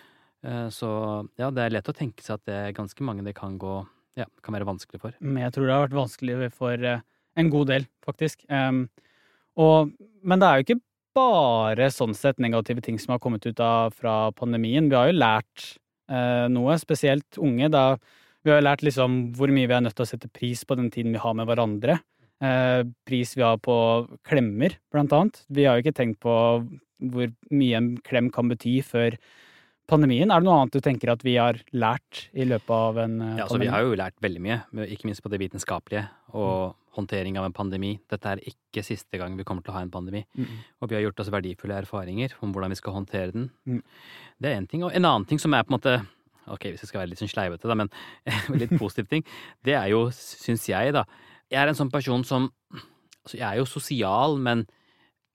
Eh, 0.48 0.68
Så 0.74 0.90
ja, 1.40 1.52
det 1.52 1.66
er 1.66 1.76
lett 1.78 1.92
å 1.92 1.96
tenke 1.96 2.24
seg 2.24 2.40
at 2.40 2.48
det 2.48 2.58
er 2.58 2.76
ganske 2.78 3.04
mange 3.06 3.26
det 3.26 3.36
kan 3.38 3.60
gå 3.60 3.82
ja, 4.18 4.26
kan 4.42 4.56
være 4.56 4.68
vanskelig 4.68 5.02
for. 5.04 5.16
Men 5.22 5.44
jeg 5.46 5.54
tror 5.56 5.68
det 5.68 5.76
har 5.76 5.86
vært 5.86 6.00
vanskelig 6.00 6.52
for 6.56 6.90
eh, 6.90 7.04
en 7.38 7.52
god 7.54 7.70
del, 7.70 7.88
faktisk. 8.06 8.42
Um, 8.50 8.88
og, 9.62 9.92
men 10.26 10.42
det 10.42 10.48
er 10.48 10.58
jo 10.58 10.66
ikke 10.66 10.82
bare 11.18 11.90
sånn 11.94 12.16
sett 12.18 12.42
negative 12.42 12.82
ting 12.86 12.98
som 13.02 13.14
har 13.14 13.22
kommet 13.22 13.46
ut 13.46 13.62
av 13.62 13.94
fra 13.98 14.32
pandemien. 14.38 14.90
Vi 14.90 14.98
har 14.98 15.12
jo 15.12 15.18
lært 15.18 15.68
uh, 16.10 16.46
noe, 16.50 16.78
spesielt 16.82 17.38
unge. 17.42 17.70
Da 17.74 17.86
vi 18.42 18.54
har 18.54 18.62
jo 18.62 18.68
lært 18.68 18.86
liksom 18.86 19.20
hvor 19.38 19.54
mye 19.54 19.70
vi 19.70 19.78
er 19.78 19.86
nødt 19.86 19.98
til 19.98 20.06
å 20.06 20.10
sette 20.10 20.30
pris 20.34 20.64
på 20.66 20.78
den 20.80 20.92
tiden 20.94 21.14
vi 21.14 21.22
har 21.22 21.38
med 21.38 21.50
hverandre. 21.50 22.00
Uh, 22.42 22.86
pris 23.06 23.34
vi 23.38 23.46
har 23.46 23.58
på 23.62 23.78
klemmer, 24.26 24.78
blant 24.94 25.14
annet. 25.14 25.42
Vi 25.50 25.66
har 25.66 25.78
jo 25.78 25.86
ikke 25.86 25.98
tenkt 26.02 26.22
på 26.26 26.34
hvor 27.14 27.34
mye 27.54 27.78
en 27.78 27.92
klem 28.06 28.32
kan 28.34 28.50
bety 28.50 28.80
før 28.86 29.18
pandemien. 29.88 30.32
Er 30.32 30.42
det 30.42 30.48
noe 30.48 30.58
annet 30.62 30.76
du 30.76 30.82
tenker 30.84 31.12
at 31.14 31.24
vi 31.26 31.36
har 31.40 31.60
lært 31.74 32.26
i 32.36 32.46
løpet 32.48 32.74
av 32.76 32.98
en 33.04 33.16
pandemi? 33.20 33.40
Ja, 33.40 33.48
så? 33.48 33.60
Vi 33.62 33.70
har 33.72 33.86
jo 33.86 33.96
lært 34.00 34.18
veldig 34.24 34.42
mye, 34.44 34.60
ikke 34.88 35.08
minst 35.10 35.24
på 35.24 35.32
det 35.32 35.40
vitenskapelige 35.42 36.08
og 36.36 36.76
håndtering 36.98 37.38
av 37.38 37.46
en 37.46 37.54
pandemi. 37.54 37.94
Dette 38.10 38.32
er 38.34 38.42
ikke 38.50 38.82
siste 38.84 39.20
gang 39.22 39.36
vi 39.38 39.46
kommer 39.46 39.62
til 39.64 39.72
å 39.72 39.78
ha 39.78 39.84
en 39.86 39.92
pandemi. 39.94 40.24
Mm. 40.38 40.48
Og 40.82 40.90
vi 40.90 40.98
har 40.98 41.04
gjort 41.06 41.20
oss 41.22 41.30
verdifulle 41.34 41.78
erfaringer 41.84 42.34
om 42.42 42.52
hvordan 42.56 42.74
vi 42.74 42.80
skal 42.80 42.96
håndtere 42.98 43.32
den. 43.36 43.50
Mm. 43.70 43.82
Det 44.42 44.50
er 44.52 44.58
én 44.60 44.68
ting. 44.70 44.84
Og 44.84 44.96
en 44.98 45.06
annen 45.06 45.28
ting 45.30 45.40
som 45.40 45.54
er 45.54 45.64
på 45.66 45.74
en 45.74 45.80
måte 45.80 45.98
Ok, 46.48 46.64
hvis 46.72 46.80
jeg 46.80 46.88
skal 46.88 47.02
være 47.02 47.10
litt 47.12 47.20
sånn 47.20 47.28
sleivete, 47.28 47.68
da, 47.68 47.76
men 47.76 47.90
litt 48.62 48.72
positiv 48.80 49.10
ting, 49.12 49.26
det 49.68 49.74
er 49.76 49.90
jo, 49.92 50.06
syns 50.16 50.64
jeg, 50.70 50.94
da 50.96 51.04
Jeg 51.52 51.60
er 51.60 51.68
en 51.74 51.76
sånn 51.76 51.92
person 51.92 52.24
som 52.24 52.46
Altså, 53.28 53.36
jeg 53.36 53.44
er 53.50 53.58
jo 53.60 53.66
sosial, 53.68 54.38
men 54.40 54.62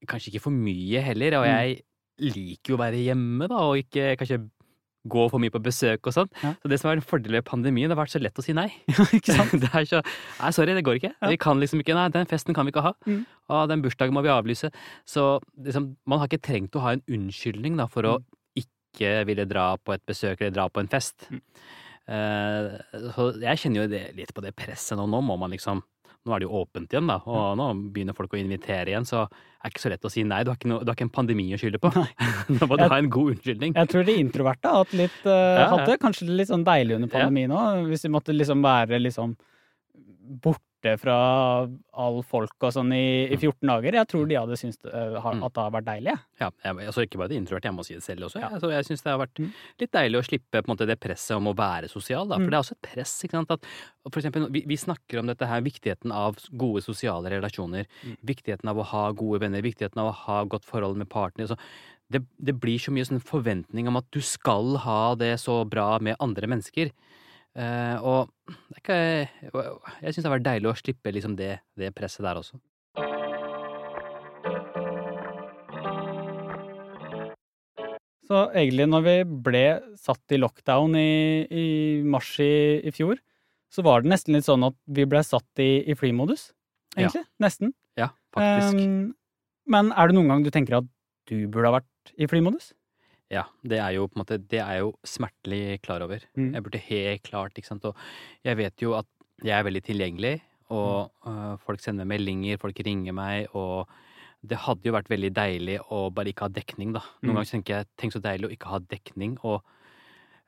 kanskje 0.09 0.31
ikke 0.33 0.41
for 0.47 0.57
mye 0.57 1.03
heller. 1.05 1.37
Og 1.37 1.45
Mm. 1.45 1.53
jeg 1.53 1.83
liker 2.21 2.73
jo 2.75 2.77
å 2.77 2.83
være 2.83 3.01
hjemme, 3.05 3.49
da, 3.49 3.63
og 3.69 3.81
ikke 3.81 4.17
kanskje 4.21 4.43
gå 5.11 5.23
for 5.33 5.43
mye 5.43 5.51
på 5.51 5.59
besøk 5.59 6.07
og 6.07 6.15
sånn. 6.15 6.29
Ja. 6.45 6.53
Så 6.63 6.69
det 6.71 6.77
som 6.79 6.91
er 6.93 7.01
en 7.01 7.03
fordel 7.03 7.35
ved 7.35 7.43
pandemien, 7.49 7.91
det 7.91 7.97
har 7.97 8.05
vært 8.05 8.13
så 8.15 8.21
lett 8.23 8.39
å 8.39 8.45
si 8.45 8.55
nei. 8.55 8.69
ikke 9.19 9.35
sant? 9.35 9.57
det 9.65 9.71
er 9.75 9.89
så 9.89 10.03
Nei, 10.05 10.51
sorry, 10.55 10.77
det 10.79 10.85
går 10.87 11.01
ikke. 11.01 11.11
Ja. 11.17 11.31
Vi 11.33 11.41
kan 11.43 11.59
liksom 11.59 11.83
ikke 11.83 11.97
Nei, 11.99 12.05
den 12.15 12.29
festen 12.31 12.55
kan 12.55 12.69
vi 12.69 12.71
ikke 12.75 12.85
ha. 12.87 12.93
Mm. 13.09 13.25
Og 13.51 13.65
den 13.73 13.83
bursdagen 13.83 14.15
må 14.15 14.23
vi 14.23 14.31
avlyse. 14.31 14.71
Så 15.09 15.25
liksom, 15.59 15.97
man 16.07 16.23
har 16.23 16.31
ikke 16.31 16.45
trengt 16.47 16.79
å 16.79 16.85
ha 16.85 16.95
en 16.95 17.03
unnskyldning 17.11 17.81
da, 17.83 17.89
for 17.91 18.07
å 18.07 18.19
Mm. 18.23 18.63
ikke 18.63 19.13
ville 19.27 19.49
dra 19.49 19.73
på 19.81 19.95
et 19.97 20.03
besøk 20.07 20.39
eller 20.41 20.53
dra 20.55 20.69
på 20.71 20.83
en 20.85 20.91
fest. 20.93 21.27
Mm. 21.33 21.43
Uh, 22.13 22.79
så 23.15 23.29
jeg 23.41 23.59
kjenner 23.63 23.83
jo 23.83 23.91
det, 23.91 24.03
litt 24.19 24.33
på 24.37 24.43
det 24.45 24.55
presset 24.59 24.99
nå. 24.99 25.07
Nå 25.11 25.21
må 25.25 25.35
man 25.41 25.51
liksom 25.55 25.83
Nå 26.25 26.35
er 26.37 26.39
det 26.39 26.47
jo 26.47 26.55
åpent 26.61 26.93
igjen, 26.95 27.09
da, 27.11 27.17
og 27.27 27.57
nå 27.59 27.65
begynner 27.91 28.15
folk 28.15 28.31
å 28.37 28.39
invitere 28.39 28.93
igjen, 28.93 29.03
så 29.09 29.25
det 29.27 29.67
er 29.67 29.73
ikke 29.73 29.83
så 29.83 29.91
lett 29.91 30.05
å 30.07 30.11
si 30.13 30.23
nei. 30.23 30.45
Du 30.47 30.53
har 30.53 30.59
ikke, 30.61 30.69
noe, 30.71 30.85
du 30.85 30.91
har 30.93 30.95
ikke 30.95 31.09
en 31.09 31.15
pandemi 31.17 31.49
å 31.55 31.59
skylde 31.59 31.81
på. 31.83 31.91
Nå 32.55 32.67
må 32.71 32.77
du 32.79 32.85
Jeg- 32.85 32.93
ha 32.93 32.99
en 33.03 33.09
god 33.11 33.33
unnskyldning. 33.35 33.75
Jeg 33.75 33.91
tror 33.91 34.07
de 34.07 34.15
introverte 34.23 34.71
har 34.71 34.85
hatt 34.85 34.93
litt, 34.95 35.17
uh, 35.27 35.33
Ja, 35.33 35.57
ja. 35.65 35.69
hatt 35.77 35.91
det 35.91 35.97
kanskje 36.05 36.29
litt 36.31 36.49
sånn 36.53 36.63
deilig 36.67 36.95
under 37.01 37.11
pandemien 37.11 37.51
òg. 37.51 37.89
Hvis 37.91 38.07
de 38.07 38.13
måtte 38.15 38.35
liksom 38.37 38.63
være 38.63 39.03
liksom 39.03 39.35
borte 40.47 40.63
fra 40.99 41.15
all 41.95 42.23
folk 42.27 42.57
og 42.67 42.73
sånn 42.75 42.91
i, 42.93 43.29
i 43.33 43.37
14 43.39 43.69
dager. 43.69 43.93
Jeg 44.01 44.09
tror 44.11 44.27
de 44.29 44.35
hadde 44.39 44.57
syntes 44.59 44.79
Mm. 44.83 45.43
at 45.47 45.53
det 45.55 45.63
har 45.63 45.71
vært 45.71 45.85
deilig. 45.87 46.15
Ja, 46.41 46.49
jeg, 46.65 46.77
altså 46.89 47.03
ikke 47.07 47.19
bare 47.21 47.29
det 47.29 47.37
introvert, 47.39 47.65
jeg 47.65 47.75
må 47.77 47.85
si 47.87 47.95
det 47.95 48.03
selv 48.03 48.27
også. 48.27 48.41
Ja. 48.41 48.49
Jeg, 48.49 48.57
altså, 48.59 48.71
jeg 48.73 48.85
syns 48.89 49.03
det 49.03 49.11
har 49.13 49.19
vært 49.23 49.39
Mm. 49.39 49.53
litt 49.81 49.93
deilig 49.93 50.19
å 50.19 50.27
slippe 50.27 50.63
måte, 50.67 50.87
det 50.87 50.99
presset 51.01 51.37
om 51.37 51.47
å 51.47 51.55
være 51.55 51.89
sosial. 51.89 52.27
Da. 52.29 52.35
For 52.37 52.43
Mm. 52.43 52.51
det 52.51 52.55
er 52.59 52.63
også 52.63 52.73
et 52.73 52.83
press. 52.83 53.23
ikke 53.23 53.31
sant? 53.39 53.51
At, 53.51 53.65
for 54.11 54.21
eksempel, 54.21 54.49
vi, 54.51 54.65
vi 54.67 54.77
snakker 54.77 55.19
om 55.21 55.27
dette 55.27 55.47
her, 55.47 55.61
viktigheten 55.61 56.11
av 56.13 56.37
gode 56.57 56.83
sosiale 56.83 57.31
relasjoner. 57.31 57.87
Mm. 58.05 58.17
Viktigheten 58.25 58.69
av 58.69 58.77
å 58.77 58.85
ha 58.85 59.13
gode 59.13 59.41
venner, 59.41 59.63
viktigheten 59.63 59.99
av 59.99 60.13
å 60.13 60.17
ha 60.27 60.45
godt 60.45 60.65
forhold 60.65 60.97
med 60.97 61.09
partner. 61.09 61.47
Så 61.47 61.57
det, 62.11 62.25
det 62.43 62.59
blir 62.61 62.79
så 62.79 62.91
mye 62.93 63.07
sånn 63.07 63.23
forventning 63.23 63.87
om 63.89 63.97
at 63.97 64.11
du 64.11 64.21
skal 64.21 64.77
ha 64.85 65.15
det 65.15 65.39
så 65.41 65.65
bra 65.69 65.99
med 66.01 66.17
andre 66.21 66.47
mennesker. 66.47 66.91
Eh, 67.53 67.97
og 68.01 68.31
det 68.73 68.81
ikke, 68.81 68.99
jeg 69.45 70.15
syns 70.15 70.23
det 70.23 70.29
har 70.29 70.37
vært 70.39 70.47
deilig 70.47 70.71
å 70.71 70.79
slippe 70.79 71.13
liksom 71.13 71.35
det, 71.37 71.59
det 71.77 71.93
presset 71.97 72.25
der 72.25 72.41
også. 72.41 72.57
Så 78.33 78.47
egentlig, 78.57 78.87
når 78.89 79.03
vi 79.05 79.17
ble 79.45 79.65
satt 80.01 80.33
i 80.33 80.39
lockdown 80.41 80.97
i, 80.97 81.45
i 81.53 81.67
mars 82.09 82.31
i, 82.41 82.81
i 82.81 82.93
fjor, 82.95 83.21
så 83.73 83.85
var 83.85 84.01
det 84.01 84.13
nesten 84.13 84.37
litt 84.37 84.47
sånn 84.49 84.65
at 84.65 84.77
vi 84.89 85.05
ble 85.09 85.21
satt 85.27 85.61
i, 85.61 85.83
i 85.85 85.97
flymodus. 85.99 86.51
Egentlig. 86.97 87.27
Nesten. 87.43 87.75
Ja, 88.01 88.13
faktisk. 88.33 88.81
Um, 88.81 89.11
men 89.73 89.93
er 89.93 90.09
det 90.09 90.17
noen 90.17 90.33
gang 90.33 90.47
du 90.47 90.53
tenker 90.53 90.81
at 90.81 90.89
du 91.29 91.37
burde 91.53 91.69
ha 91.69 91.77
vært 91.81 92.15
i 92.17 92.29
flymodus? 92.29 92.73
Ja, 93.33 93.47
det 93.65 93.79
er 93.81 93.95
jo 93.97 94.07
på 94.11 94.19
en 94.19 94.23
måte 94.27 94.37
Det 94.45 94.61
er 94.61 94.83
jo 94.83 94.91
smertelig 95.09 95.79
klar 95.83 96.03
over. 96.05 96.21
Mm. 96.37 96.51
Jeg 96.55 96.63
burde 96.67 96.81
helt 96.85 97.23
klart, 97.25 97.57
ikke 97.57 97.71
sant. 97.71 97.85
Og 97.89 97.97
jeg 98.45 98.59
vet 98.61 98.83
jo 98.85 98.93
at 98.99 99.09
jeg 99.43 99.57
er 99.59 99.65
veldig 99.67 99.83
tilgjengelig, 99.89 100.35
og 100.71 101.11
øh, 101.27 101.57
folk 101.65 101.81
sender 101.81 102.05
meg 102.05 102.21
meldinger, 102.21 102.61
folk 102.61 102.77
ringer 102.87 103.13
meg, 103.17 103.49
og 103.57 103.89
det 104.43 104.59
hadde 104.67 104.87
jo 104.87 104.93
vært 104.95 105.09
veldig 105.11 105.31
deilig 105.35 105.79
å 105.95 106.11
bare 106.15 106.31
ikke 106.33 106.47
ha 106.47 106.53
dekning, 106.53 106.93
da. 106.95 107.03
Noen 107.23 107.33
Mm. 107.33 107.41
ganger 107.41 107.51
tenker 107.51 107.75
jeg 107.81 107.87
tenk 107.97 108.13
så 108.15 108.21
deilig 108.23 108.49
å 108.49 108.53
ikke 108.55 108.71
ha 108.73 108.79
dekning, 108.79 109.39
og 109.45 109.63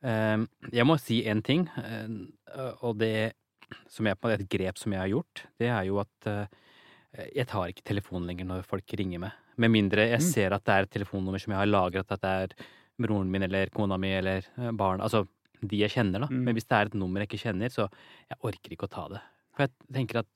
øhm, 0.04 0.46
jeg 0.72 0.86
må 0.86 0.96
si 1.00 1.22
en 1.30 1.42
ting, 1.42 1.68
øh, 1.78 2.74
og 2.82 2.98
det 2.98 3.32
som 3.88 4.06
måte 4.06 4.34
et 4.34 4.48
grep 4.50 4.78
som 4.78 4.92
jeg 4.92 5.00
har 5.00 5.08
gjort, 5.08 5.44
det 5.58 5.68
er 5.72 5.82
jo 5.88 5.98
at 6.02 6.26
øh, 6.30 6.46
jeg 7.34 7.46
tar 7.46 7.68
ikke 7.70 7.86
telefonen 7.86 8.26
lenger 8.28 8.44
når 8.50 8.62
folk 8.66 8.84
ringer 8.98 9.18
meg. 9.26 9.32
Med 9.56 9.70
mindre 9.70 10.08
jeg 10.10 10.20
Mm. 10.20 10.26
ser 10.32 10.52
at 10.54 10.64
det 10.64 10.72
er 10.74 10.82
et 10.82 10.90
telefonnummer 10.90 11.38
som 11.40 11.52
jeg 11.52 11.58
har 11.60 11.66
lagret, 11.70 12.10
at 12.10 12.20
det 12.20 12.30
er 12.30 12.66
broren 13.00 13.30
min 13.30 13.42
eller 13.42 13.70
kona 13.74 13.96
mi 13.98 14.10
eller 14.14 14.38
eh, 14.58 14.70
barn. 14.72 15.00
Altså 15.00 15.26
de 15.64 15.76
jeg 15.78 15.90
kjenner, 15.90 16.20
da. 16.20 16.26
Mm. 16.26 16.44
Men 16.44 16.54
hvis 16.54 16.66
det 16.68 16.76
er 16.76 16.86
et 16.86 16.94
nummer 16.94 17.20
jeg 17.20 17.28
ikke 17.28 17.44
kjenner, 17.48 17.70
så 17.72 17.88
jeg 18.30 18.38
orker 18.42 18.70
ikke 18.74 18.86
å 18.88 18.90
ta 18.90 19.08
det. 19.08 19.20
For 19.56 19.66
jeg 19.66 19.70
tenker 19.92 20.18
at 20.18 20.26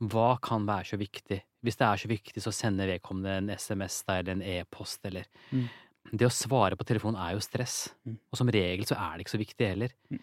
hva 0.00 0.38
kan 0.42 0.66
være 0.66 0.84
så 0.84 0.98
viktig? 0.98 1.40
Hvis 1.64 1.76
det 1.78 1.86
er 1.86 1.96
så 1.96 2.08
viktig, 2.10 2.42
så 2.42 2.52
sender 2.52 2.88
vedkommende 2.90 3.36
en 3.38 3.50
SMS 3.56 4.02
da, 4.04 4.18
eller 4.18 4.32
en 4.32 4.42
e-post, 4.42 5.00
eller 5.04 5.24
Mm. 5.52 5.68
Det 6.12 6.26
å 6.26 6.30
svare 6.30 6.76
på 6.76 6.84
telefonen 6.84 7.16
er 7.16 7.32
jo 7.32 7.40
stress. 7.40 7.94
Mm. 8.06 8.18
Og 8.30 8.36
som 8.36 8.48
regel 8.48 8.84
så 8.84 8.92
er 8.94 9.16
det 9.16 9.24
ikke 9.24 9.38
så 9.38 9.40
viktig 9.40 9.66
heller. 9.70 9.88
Mm. 10.12 10.18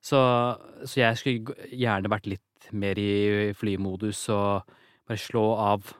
Så, 0.00 0.16
så 0.86 0.94
jeg 1.02 1.16
skulle 1.20 1.68
gjerne 1.68 2.08
vært 2.08 2.26
litt 2.26 2.72
mer 2.72 2.94
i 2.98 3.52
flymodus 3.52 4.22
og 4.32 4.62
bare 5.06 5.18
slå 5.20 5.42
av 5.58 5.92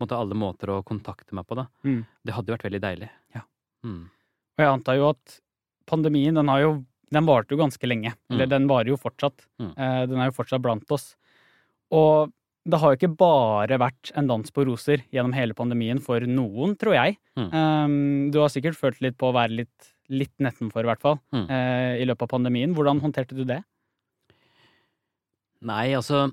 måte, 0.00 0.16
alle 0.18 0.34
måter 0.38 0.72
å 0.72 0.82
kontakte 0.84 1.32
meg 1.36 1.46
på, 1.46 1.56
da. 1.56 1.66
Mm. 1.84 2.04
Det 2.24 2.34
hadde 2.34 2.50
jo 2.50 2.56
vært 2.56 2.66
veldig 2.70 2.80
deilig. 2.82 3.10
Ja. 3.36 3.42
Mm. 3.84 4.02
Og 4.58 4.64
jeg 4.64 4.68
antar 4.74 4.96
jo 4.98 5.08
at 5.10 5.40
pandemien, 5.86 6.34
den 6.34 6.48
har 6.48 6.60
jo 6.60 6.84
Den 7.12 7.26
varte 7.26 7.50
jo 7.50 7.56
ganske 7.58 7.82
lenge. 7.88 8.12
Eller 8.30 8.46
Mm. 8.46 8.50
den 8.50 8.66
varer 8.68 8.86
jo 8.86 8.96
fortsatt. 8.96 9.40
Mm. 9.58 9.72
Eh, 9.76 10.06
den 10.06 10.18
er 10.20 10.26
jo 10.30 10.36
fortsatt 10.36 10.62
blant 10.62 10.86
oss. 10.92 11.16
Og 11.90 12.30
det 12.64 12.78
har 12.78 12.92
jo 12.94 12.98
ikke 13.00 13.16
bare 13.18 13.78
vært 13.80 14.12
en 14.14 14.28
dans 14.28 14.48
på 14.48 14.64
roser 14.64 15.02
gjennom 15.12 15.34
hele 15.34 15.52
pandemien 15.52 15.98
for 16.00 16.20
noen, 16.20 16.76
tror 16.78 16.94
jeg. 16.94 17.16
Mm. 17.36 17.50
Um, 17.52 18.30
du 18.30 18.38
har 18.38 18.46
sikkert 18.48 18.76
følt 18.78 19.00
litt 19.00 19.18
på 19.18 19.26
å 19.26 19.34
være 19.34 19.56
litt, 19.56 19.90
litt 20.08 20.30
nettenfor, 20.38 20.84
i 20.84 20.86
hvert 20.86 21.00
fall, 21.00 21.18
Mm. 21.32 21.50
eh, 21.50 21.98
i 22.00 22.04
løpet 22.06 22.22
av 22.22 22.28
pandemien. 22.28 22.72
Hvordan 22.76 23.00
håndterte 23.00 23.34
du 23.34 23.44
det? 23.44 23.64
Nei, 25.62 25.88
altså 25.92 26.32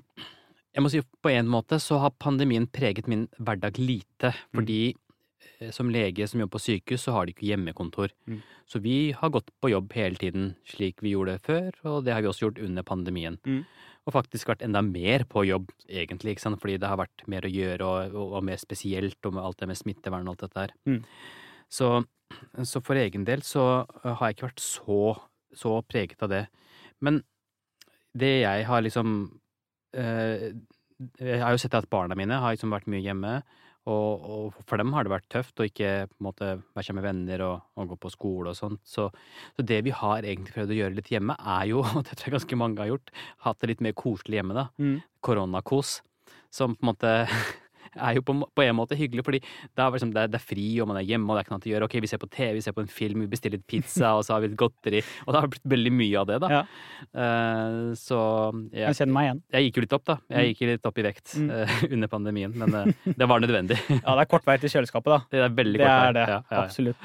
Jeg 0.76 0.84
må 0.84 0.90
si 0.92 1.02
på 1.24 1.32
en 1.32 1.48
måte 1.50 1.78
så 1.82 1.98
har 2.02 2.16
pandemien 2.20 2.68
preget 2.70 3.08
min 3.10 3.26
hverdag 3.38 3.80
lite. 3.80 4.32
Fordi 4.54 4.94
mm. 4.94 5.72
som 5.74 5.90
lege 5.92 6.28
som 6.28 6.42
jobber 6.42 6.58
på 6.58 6.64
sykehus, 6.66 7.06
så 7.06 7.14
har 7.16 7.26
de 7.26 7.34
ikke 7.34 7.48
hjemmekontor. 7.48 8.12
Mm. 8.28 8.40
Så 8.68 8.82
vi 8.84 9.12
har 9.16 9.32
gått 9.34 9.48
på 9.62 9.72
jobb 9.72 9.94
hele 9.96 10.20
tiden 10.20 10.50
slik 10.68 11.02
vi 11.04 11.14
gjorde 11.14 11.38
før, 11.44 11.72
og 11.88 12.02
det 12.04 12.12
har 12.14 12.24
vi 12.24 12.28
også 12.30 12.48
gjort 12.48 12.60
under 12.66 12.86
pandemien. 12.86 13.38
Mm. 13.48 13.62
Og 14.08 14.14
faktisk 14.14 14.48
vært 14.48 14.62
enda 14.64 14.80
mer 14.84 15.24
på 15.28 15.44
jobb, 15.48 15.72
egentlig, 15.88 16.36
ikke 16.36 16.46
sant? 16.46 16.60
fordi 16.60 16.78
det 16.80 16.88
har 16.88 17.00
vært 17.00 17.24
mer 17.28 17.44
å 17.44 17.52
gjøre 17.52 17.88
og, 17.88 18.14
og, 18.14 18.36
og 18.38 18.46
mer 18.48 18.60
spesielt, 18.60 19.18
og 19.24 19.36
med 19.36 19.44
alt 19.44 19.58
det 19.60 19.68
med 19.72 19.80
smittevern 19.80 20.28
og 20.28 20.36
alt 20.36 20.46
dette 20.46 20.66
her. 20.66 20.76
Mm. 20.88 21.02
Så, 21.68 21.90
så 22.64 22.84
for 22.84 23.00
egen 23.00 23.26
del 23.28 23.44
så 23.44 23.66
uh, 23.84 24.14
har 24.14 24.28
jeg 24.28 24.38
ikke 24.38 24.48
vært 24.48 24.64
så, 24.64 25.02
så 25.56 25.74
preget 25.88 26.24
av 26.24 26.32
det. 26.32 26.44
Men 27.04 27.22
det 28.18 28.32
jeg 28.40 28.64
har 28.66 28.82
liksom 28.82 29.18
eh, 29.26 29.36
Jeg 29.96 31.40
har 31.40 31.54
jo 31.54 31.60
sett 31.62 31.76
at 31.78 31.88
barna 31.90 32.16
mine 32.18 32.40
har 32.42 32.54
liksom 32.54 32.74
vært 32.74 32.88
mye 32.90 33.04
hjemme, 33.04 33.38
og, 33.88 34.24
og 34.28 34.58
for 34.68 34.80
dem 34.80 34.92
har 34.92 35.06
det 35.06 35.12
vært 35.12 35.28
tøft 35.32 35.60
å 35.60 35.66
ikke 35.68 35.92
på 36.10 36.18
en 36.18 36.26
måte 36.26 36.48
være 36.76 36.84
sammen 36.84 37.00
med 37.00 37.06
venner 37.08 37.44
og, 37.46 37.68
og 37.78 37.92
gå 37.92 37.98
på 38.02 38.10
skole 38.12 38.52
og 38.52 38.58
sånt. 38.58 38.82
Så, 38.88 39.06
så 39.56 39.64
det 39.64 39.80
vi 39.86 39.94
har 39.94 40.26
egentlig 40.26 40.54
prøvd 40.56 40.74
å 40.74 40.78
gjøre 40.80 40.98
litt 40.98 41.12
hjemme, 41.12 41.38
er 41.38 41.70
jo, 41.70 41.80
og 41.96 42.04
det 42.04 42.18
tror 42.18 42.28
jeg 42.28 42.36
ganske 42.36 42.60
mange 42.60 42.82
har 42.82 42.92
gjort, 42.92 43.14
hatt 43.46 43.62
det 43.62 43.72
litt 43.72 43.86
mer 43.86 43.96
koselig 43.98 44.40
hjemme, 44.40 44.58
da. 44.58 44.68
Mm. 44.82 44.98
Koronakos. 45.24 45.98
Som 46.52 46.76
på 46.76 46.84
en 46.84 46.90
måte 46.90 47.14
er 47.96 48.14
jo 48.18 48.22
på, 48.22 48.34
på 48.54 48.62
en 48.66 48.76
måte 48.76 48.96
hyggelig, 48.98 49.24
fordi 49.24 49.40
da 49.76 49.86
er 49.86 49.96
liksom, 49.96 50.12
det, 50.12 50.22
er, 50.26 50.32
det 50.34 50.40
er 50.40 50.44
fri, 50.44 50.66
og 50.82 50.88
man 50.90 50.98
er 51.00 51.06
hjemme, 51.08 51.28
og 51.30 51.36
det 51.36 51.40
er 51.40 51.46
ikke 51.46 51.54
noe 51.54 51.58
annet 51.60 51.68
å 51.70 51.72
gjøre. 51.74 51.88
Ok, 51.88 51.96
vi 52.04 52.10
ser 52.12 52.18
på 52.22 52.30
TV, 52.30 52.52
vi 52.58 52.64
ser 52.66 52.72
på 52.76 52.82
en 52.84 52.90
film, 52.92 53.20
vi 53.24 53.30
bestiller 53.32 53.58
litt 53.58 53.66
pizza, 53.70 54.12
og 54.18 54.24
så 54.26 54.34
har 54.36 54.44
vi 54.44 54.50
litt 54.52 54.58
godteri. 54.60 55.02
Og 55.26 55.32
det 55.34 55.40
har 55.44 55.52
blitt 55.54 55.68
veldig 55.76 55.92
mye 55.98 56.18
av 56.22 56.26
det, 56.32 56.38
da. 56.44 56.48
Ja. 56.58 56.62
Uh, 57.14 57.94
så 57.98 58.18
jeg, 58.72 58.84
Jeg 58.88 58.98
kjenner 59.00 59.14
meg 59.16 59.28
igjen. 59.28 59.40
jeg 59.54 59.68
gikk 59.68 59.78
jo 59.80 59.86
litt 59.86 59.96
opp, 59.98 60.04
da. 60.08 60.18
Jeg 60.28 60.38
Mm. 60.38 60.48
gikk 60.52 60.60
jo 60.62 60.68
litt 60.72 60.86
opp 60.86 60.98
i 60.98 61.02
vekt 61.08 61.34
Mm. 61.38 61.48
uh, 61.50 61.78
under 61.94 62.08
pandemien, 62.08 62.52
men 62.54 62.74
uh, 62.74 62.84
det 63.06 63.28
var 63.28 63.40
nødvendig. 63.40 63.78
Ja, 64.04 64.14
det 64.14 64.22
er 64.26 64.30
kort 64.30 64.46
vei 64.46 64.56
til 64.58 64.70
kjøleskapet, 64.70 65.10
da. 65.10 65.18
Det 65.30 65.40
er 65.44 65.50
veldig 65.54 65.78
Det 65.80 65.86
kort 65.86 65.96
er 65.96 66.12
vei. 66.12 66.12
det. 66.18 66.26
Ja, 66.28 66.38
ja, 66.38 66.42
ja. 66.50 66.62
Absolutt. 66.64 66.96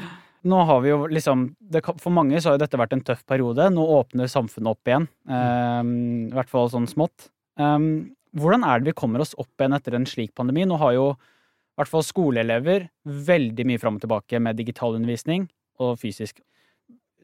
Nå 0.43 0.57
har 0.67 0.81
vi 0.83 0.89
jo 0.89 0.97
liksom 1.07 1.43
det, 1.71 1.79
For 2.03 2.11
mange 2.11 2.35
så 2.43 2.49
har 2.51 2.57
jo 2.57 2.61
dette 2.65 2.75
vært 2.77 2.91
en 2.97 3.01
tøff 3.07 3.21
periode. 3.25 3.69
Nå 3.71 3.83
åpner 3.95 4.27
samfunnet 4.27 4.73
opp 4.73 4.89
igjen. 4.91 5.05
Um, 5.23 5.93
I 6.27 6.35
hvert 6.35 6.49
fall 6.51 6.67
sånn 6.73 6.87
smått. 6.91 7.29
Um, 7.55 8.11
hvordan 8.37 8.65
er 8.65 8.81
det 8.81 8.91
vi 8.91 8.97
kommer 8.97 9.23
oss 9.23 9.35
opp 9.37 9.61
igjen 9.61 9.75
etter 9.77 9.97
en 9.97 10.07
slik 10.09 10.33
pandemi? 10.37 10.65
Nå 10.65 10.79
har 10.81 10.95
jo 10.95 11.05
i 11.13 11.81
hvert 11.81 11.89
fall 11.89 12.05
skoleelever 12.05 12.87
veldig 13.03 13.65
mye 13.69 13.81
fram 13.81 13.97
og 13.97 14.03
tilbake 14.03 14.41
med 14.41 14.57
digital 14.59 14.97
undervisning 14.97 15.47
og 15.81 15.97
fysisk. 16.01 16.41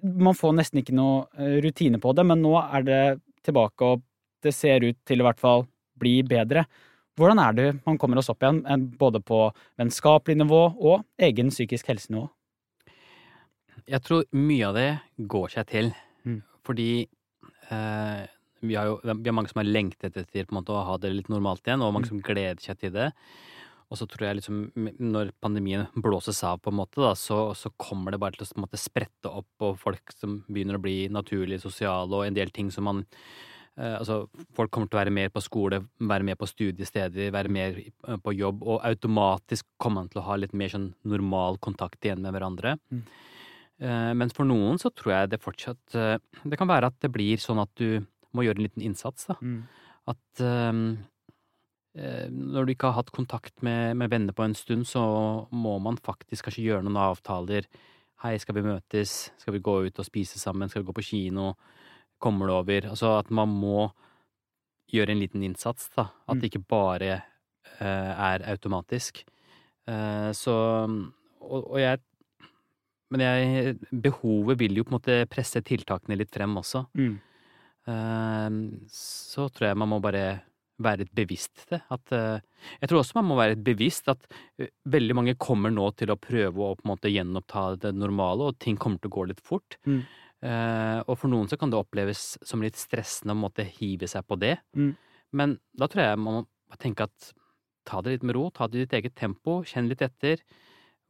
Man 0.01 0.37
får 0.37 0.55
nesten 0.57 0.81
ikke 0.81 0.95
noe 0.97 1.25
eh, 1.37 1.59
rutine 1.63 1.99
på 2.01 2.13
det, 2.17 2.25
men 2.25 2.41
nå 2.41 2.55
er 2.61 2.85
det 2.87 3.01
tilbake, 3.45 3.85
og 3.85 4.01
det 4.43 4.55
ser 4.55 4.85
ut 4.85 4.97
til 5.05 5.21
i 5.21 5.27
hvert 5.27 5.41
fall 5.41 5.67
bli 5.99 6.19
bedre. 6.25 6.63
Hvordan 7.19 7.41
er 7.43 7.55
det 7.57 7.69
man 7.83 7.99
kommer 7.99 8.21
oss 8.21 8.31
opp 8.31 8.41
igjen, 8.41 8.63
eh, 8.65 8.79
både 9.01 9.21
på 9.21 9.43
vennskapelig 9.81 10.39
nivå 10.39 10.61
og 10.77 11.05
egen 11.29 11.51
psykisk 11.53 11.91
helsenivå? 11.91 12.25
Jeg 13.89 14.05
tror 14.05 14.25
mye 14.37 14.67
av 14.69 14.77
det 14.77 14.89
går 15.29 15.55
seg 15.55 15.69
til. 15.69 15.93
Mm. 16.25 16.41
Fordi 16.65 16.91
eh, 17.03 18.25
vi 18.61 18.75
har 18.75 18.85
jo 18.89 18.99
vi 19.03 19.29
har 19.29 19.35
mange 19.35 19.49
som 19.51 19.59
har 19.61 19.69
lengtet 19.69 20.17
etter 20.17 20.45
på 20.45 20.53
en 20.55 20.59
måte, 20.61 20.73
å 20.75 20.85
ha 20.85 20.97
det 20.97 21.13
litt 21.13 21.29
normalt 21.31 21.63
igjen, 21.67 21.81
og 21.81 21.93
mange 21.93 22.07
Mm. 22.09 22.13
som 22.13 22.21
gleder 22.21 22.61
seg 22.61 22.77
til 22.79 22.91
det. 22.91 23.11
Og 23.91 23.97
så 23.97 24.05
tror 24.05 24.27
jeg 24.27 24.35
liksom, 24.37 24.71
når 24.99 25.31
pandemien 25.41 25.87
blåses 25.95 26.43
av, 26.43 26.59
på 26.61 26.69
en 26.69 26.77
måte, 26.77 27.01
da, 27.01 27.15
så, 27.17 27.55
så 27.57 27.71
kommer 27.75 28.11
det 28.11 28.19
bare 28.21 28.37
til 28.37 28.45
å 28.45 28.61
måte, 28.61 28.77
sprette 28.77 29.25
opp, 29.31 29.47
og 29.61 29.79
folk 29.79 30.11
som 30.13 30.43
begynner 30.47 30.77
å 30.77 30.81
bli 30.83 31.07
naturlig 31.09 31.59
sosiale, 31.63 32.11
og 32.13 32.27
en 32.27 32.35
del 32.37 32.51
ting 32.53 32.69
som 32.69 32.83
man 32.85 33.05
eh, 33.77 33.95
Altså, 33.97 34.27
folk 34.53 34.69
kommer 34.69 34.87
til 34.91 34.97
å 34.99 35.01
være 35.01 35.15
mer 35.15 35.29
på 35.33 35.41
skole, 35.41 35.79
være 35.99 36.23
mer 36.27 36.35
på 36.35 36.45
studiesteder, 36.45 37.31
være 37.31 37.49
mer 37.49 37.79
eh, 37.79 38.17
på 38.21 38.35
jobb, 38.37 38.61
og 38.61 38.83
automatisk 38.85 39.65
kommer 39.79 40.03
man 40.03 40.09
til 40.13 40.21
å 40.21 40.27
ha 40.27 40.35
litt 40.37 40.53
mer 40.53 40.69
sånn 40.69 40.93
normal 41.03 41.57
kontakt 41.57 42.03
igjen 42.05 42.21
med 42.21 42.35
hverandre. 42.35 42.75
Mm. 42.91 43.01
Eh, 43.79 44.13
Men 44.13 44.29
for 44.29 44.45
noen 44.45 44.77
så 44.77 44.91
tror 44.93 45.13
jeg 45.15 45.29
det 45.31 45.41
fortsatt 45.41 45.95
eh, 45.95 46.17
Det 46.43 46.57
kan 46.59 46.67
være 46.67 46.91
at 46.91 46.97
det 47.01 47.09
blir 47.15 47.37
sånn 47.39 47.61
at 47.63 47.71
du 47.79 48.05
må 48.33 48.43
gjøre 48.45 48.59
en 48.59 48.65
liten 48.67 48.83
innsats, 48.85 49.25
da. 49.29 49.35
At 50.09 50.41
ehm, 50.45 50.83
eh, 51.95 52.27
når 52.29 52.65
du 52.65 52.73
ikke 52.73 52.89
har 52.91 52.99
hatt 53.01 53.11
kontakt 53.15 53.61
med, 53.65 53.95
med 53.97 54.09
venner 54.11 54.33
på 54.33 54.43
en 54.45 54.55
stund, 54.57 54.85
så 54.87 55.01
må 55.51 55.77
man 55.81 55.97
faktisk 55.97 56.45
kanskje 56.47 56.65
gjøre 56.67 56.83
noen 56.85 56.97
avtaler. 57.01 57.65
Hei, 58.23 58.35
skal 58.41 58.55
vi 58.59 58.65
møtes? 58.65 59.31
Skal 59.39 59.53
vi 59.55 59.61
gå 59.63 59.77
ut 59.87 59.99
og 60.01 60.05
spise 60.07 60.39
sammen? 60.41 60.69
Skal 60.69 60.83
vi 60.83 60.89
gå 60.91 60.95
på 60.97 61.05
kino? 61.07 61.53
Kommer 62.19 62.47
det 62.49 62.55
over? 62.57 62.89
Altså 62.91 63.13
at 63.19 63.29
man 63.31 63.47
må 63.49 63.87
gjøre 64.91 65.13
en 65.13 65.21
liten 65.21 65.43
innsats, 65.45 65.89
da. 65.95 66.09
At 66.27 66.35
Mm. 66.35 66.41
det 66.41 66.49
ikke 66.51 66.67
bare 66.67 67.11
eh, 67.79 68.13
er 68.33 68.43
automatisk. 68.51 69.23
Eh, 69.87 70.31
så 70.33 70.53
og, 71.41 71.71
og 71.71 71.79
jeg 71.79 71.99
Men 73.11 73.21
jeg 73.21 73.79
Behovet 74.03 74.59
vil 74.59 74.75
jo 74.77 74.83
på 74.83 74.91
en 74.93 74.99
måte 74.99 75.25
presse 75.31 75.61
tiltakene 75.65 76.15
litt 76.17 76.29
frem 76.29 76.51
også. 76.59 76.83
Mm. 76.93 77.15
Eh, 77.89 78.59
så 78.93 79.49
tror 79.49 79.71
jeg 79.71 79.81
man 79.81 79.91
må 79.95 79.99
bare 80.03 80.27
være 80.79 81.03
litt 81.03 81.15
bevisst 81.15 81.65
det. 81.71 81.81
At, 81.91 82.13
eh, 82.15 82.39
jeg 82.79 82.91
tror 82.91 83.01
også 83.01 83.19
man 83.19 83.29
må 83.31 83.39
være 83.39 83.55
litt 83.55 83.65
bevisst 83.67 84.09
at 84.11 84.25
eh, 84.59 84.71
veldig 84.89 85.17
mange 85.17 85.35
kommer 85.41 85.73
nå 85.73 85.89
til 85.99 86.13
å 86.13 86.19
prøve 86.19 86.65
å 86.65 86.77
på 86.77 86.85
en 86.85 86.93
måte 86.93 87.11
gjenoppta 87.11 87.65
det 87.83 87.93
normale, 87.97 88.49
og 88.49 88.59
ting 88.63 88.79
kommer 88.79 89.01
til 89.01 89.11
å 89.11 89.17
gå 89.17 89.27
litt 89.31 89.43
fort. 89.45 89.79
Mm. 89.89 90.01
Eh, 90.39 90.99
og 91.03 91.17
for 91.19 91.31
noen 91.31 91.49
så 91.51 91.59
kan 91.59 91.71
det 91.71 91.79
oppleves 91.79 92.37
som 92.47 92.63
litt 92.63 92.79
stressende 92.79 93.35
å 93.35 93.41
måtte 93.41 93.67
hive 93.67 94.07
seg 94.07 94.25
på 94.27 94.39
det. 94.39 94.55
Mm. 94.77 94.93
Men 95.35 95.59
da 95.77 95.89
tror 95.91 96.05
jeg 96.05 96.23
man 96.23 96.41
må 96.41 96.79
tenke 96.81 97.09
at 97.09 97.33
ta 97.89 98.01
det 98.05 98.15
litt 98.15 98.27
med 98.27 98.37
ro, 98.37 98.47
ta 98.53 98.69
det 98.69 98.79
i 98.79 98.85
ditt 98.85 98.97
eget 98.99 99.17
tempo, 99.19 99.59
kjenn 99.67 99.89
litt 99.91 100.03
etter. 100.05 100.41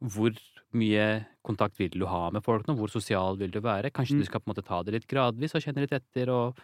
Hvor 0.00 0.32
mye 0.72 1.06
kontakt 1.44 1.78
vil 1.78 1.90
du 1.90 2.06
ha 2.06 2.30
med 2.30 2.44
folk 2.44 2.66
nå? 2.66 2.76
Hvor 2.78 2.88
sosial 2.92 3.36
vil 3.40 3.50
du 3.50 3.60
være? 3.60 3.90
Kanskje 3.90 4.16
Mm. 4.16 4.20
du 4.20 4.26
skal 4.26 4.40
på 4.40 4.48
en 4.48 4.54
måte 4.54 4.66
ta 4.66 4.82
det 4.82 4.94
litt 4.94 5.08
gradvis 5.08 5.54
og 5.54 5.62
kjenne 5.62 5.80
litt 5.80 5.92
etter. 5.92 6.30
og 6.30 6.56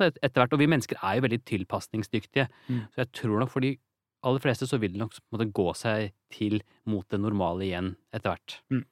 etter 0.00 0.40
hvert, 0.40 0.52
og 0.52 0.58
vi 0.58 0.66
mennesker 0.66 0.96
er 1.02 1.16
jo 1.16 1.26
veldig 1.26 1.44
tilpasningsdyktige. 1.44 2.48
Mm. 2.68 2.80
Så 2.92 2.96
jeg 3.02 3.12
tror 3.12 3.38
nok 3.40 3.50
for 3.50 3.60
de 3.60 3.76
aller 4.24 4.40
fleste 4.40 4.68
så 4.68 4.78
vil 4.80 4.92
det 4.94 5.02
nok 5.02 5.12
på 5.12 5.20
en 5.32 5.38
måte 5.38 5.52
gå 5.52 5.74
seg 5.76 6.12
til 6.30 6.62
mot 6.86 7.06
det 7.08 7.20
normale 7.20 7.66
igjen 7.66 7.96
etter 8.14 8.36
hvert. 8.36 8.84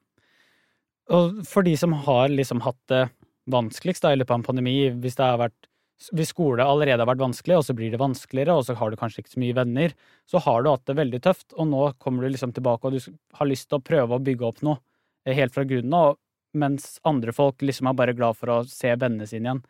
Og 1.10 1.40
for 1.48 1.66
de 1.66 1.74
som 1.76 1.92
har 2.06 2.28
liksom 2.28 2.62
hatt 2.66 2.80
det 2.92 3.10
vanskeligst 3.50 4.04
da, 4.04 4.12
i 4.12 4.20
løpet 4.20 4.30
av 4.34 4.40
en 4.40 4.46
pandemi, 4.46 4.76
hvis, 5.02 5.16
det 5.18 5.26
har 5.26 5.40
vært, 5.40 5.69
hvis 6.16 6.32
skole 6.32 6.64
allerede 6.64 7.02
har 7.02 7.10
vært 7.10 7.22
vanskelig, 7.22 7.58
og 7.58 7.66
så 7.66 7.74
blir 7.76 7.92
det 7.92 8.00
vanskeligere, 8.00 8.56
og 8.56 8.64
så 8.66 8.76
har 8.78 8.90
du 8.90 8.96
kanskje 9.00 9.22
ikke 9.22 9.34
så 9.34 9.42
mye 9.42 9.56
venner, 9.58 9.94
så 10.28 10.40
har 10.46 10.62
du 10.62 10.70
hatt 10.70 10.86
det 10.88 10.96
veldig 10.96 11.20
tøft, 11.26 11.52
og 11.52 11.68
nå 11.68 11.82
kommer 12.00 12.24
du 12.24 12.32
liksom 12.32 12.54
tilbake, 12.56 12.88
og 12.88 12.96
du 12.96 13.18
har 13.36 13.50
lyst 13.50 13.68
til 13.68 13.80
å 13.80 13.84
prøve 13.84 14.16
å 14.16 14.24
bygge 14.24 14.48
opp 14.48 14.62
noe 14.66 14.78
eh, 15.26 15.36
helt 15.36 15.54
fra 15.56 15.66
grunnen 15.68 15.96
av, 15.96 16.16
mens 16.56 16.96
andre 17.06 17.34
folk 17.36 17.62
liksom 17.62 17.90
er 17.90 17.98
bare 17.98 18.16
glad 18.16 18.38
for 18.38 18.54
å 18.54 18.58
se 18.68 18.94
vennene 18.96 19.28
sine 19.28 19.50
igjen. 19.50 19.62